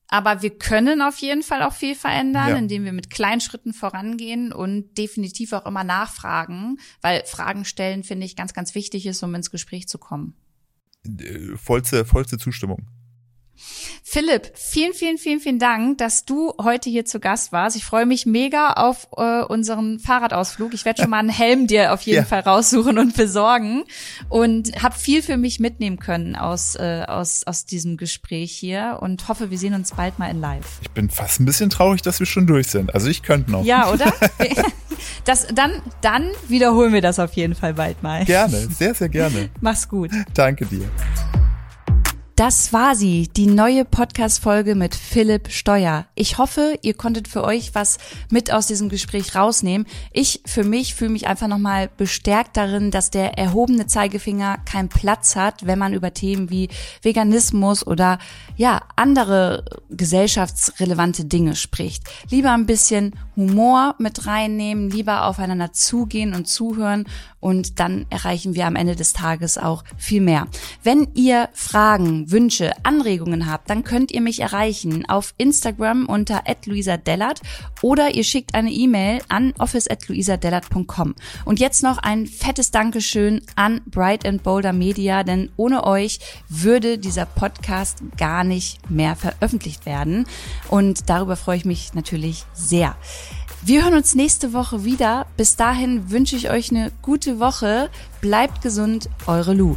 [0.09, 2.55] Aber wir können auf jeden Fall auch viel verändern, ja.
[2.55, 8.25] indem wir mit kleinen Schritten vorangehen und definitiv auch immer nachfragen, weil Fragen stellen, finde
[8.25, 10.35] ich, ganz, ganz wichtig ist, um ins Gespräch zu kommen.
[11.05, 12.87] Äh, vollste, vollste Zustimmung.
[14.03, 17.75] Philipp, vielen, vielen, vielen, vielen Dank, dass du heute hier zu Gast warst.
[17.75, 20.73] Ich freue mich mega auf äh, unseren Fahrradausflug.
[20.73, 22.25] Ich werde schon mal einen Helm dir auf jeden ja.
[22.25, 23.83] Fall raussuchen und besorgen
[24.29, 29.27] und habe viel für mich mitnehmen können aus, äh, aus, aus diesem Gespräch hier und
[29.27, 30.79] hoffe, wir sehen uns bald mal in Live.
[30.81, 32.93] Ich bin fast ein bisschen traurig, dass wir schon durch sind.
[32.93, 33.63] Also ich könnte noch.
[33.63, 34.13] Ja, oder?
[35.25, 38.25] Das, dann, dann wiederholen wir das auf jeden Fall bald mal.
[38.25, 39.49] Gerne, sehr, sehr gerne.
[39.59, 40.09] Mach's gut.
[40.33, 40.89] Danke dir.
[42.37, 46.05] Das war sie, die neue Podcast-Folge mit Philipp Steuer.
[46.13, 47.97] Ich hoffe, ihr konntet für euch was
[48.29, 49.87] mit aus diesem Gespräch rausnehmen.
[50.13, 55.35] Ich für mich fühle mich einfach nochmal bestärkt darin, dass der erhobene Zeigefinger keinen Platz
[55.35, 56.69] hat, wenn man über Themen wie
[57.01, 58.19] Veganismus oder
[58.55, 62.03] ja, andere gesellschaftsrelevante Dinge spricht.
[62.29, 67.05] Lieber ein bisschen Humor mit reinnehmen, lieber aufeinander zugehen und zuhören
[67.39, 70.47] und dann erreichen wir am Ende des Tages auch viel mehr.
[70.83, 71.49] Wenn ihr
[72.29, 77.41] Wünsche, Anregungen habt, dann könnt ihr mich erreichen auf Instagram unter @luisadellert
[77.81, 81.15] oder ihr schickt eine E-Mail an office@luisadellert.com.
[81.45, 86.19] Und jetzt noch ein fettes Dankeschön an Bright and Boulder Media, denn ohne euch
[86.49, 90.25] würde dieser Podcast gar nicht mehr veröffentlicht werden
[90.69, 92.95] und darüber freue ich mich natürlich sehr.
[93.63, 95.25] Wir hören uns nächste Woche wieder.
[95.35, 97.89] Bis dahin wünsche ich euch eine gute Woche.
[98.21, 99.75] Bleibt gesund, eure Lu.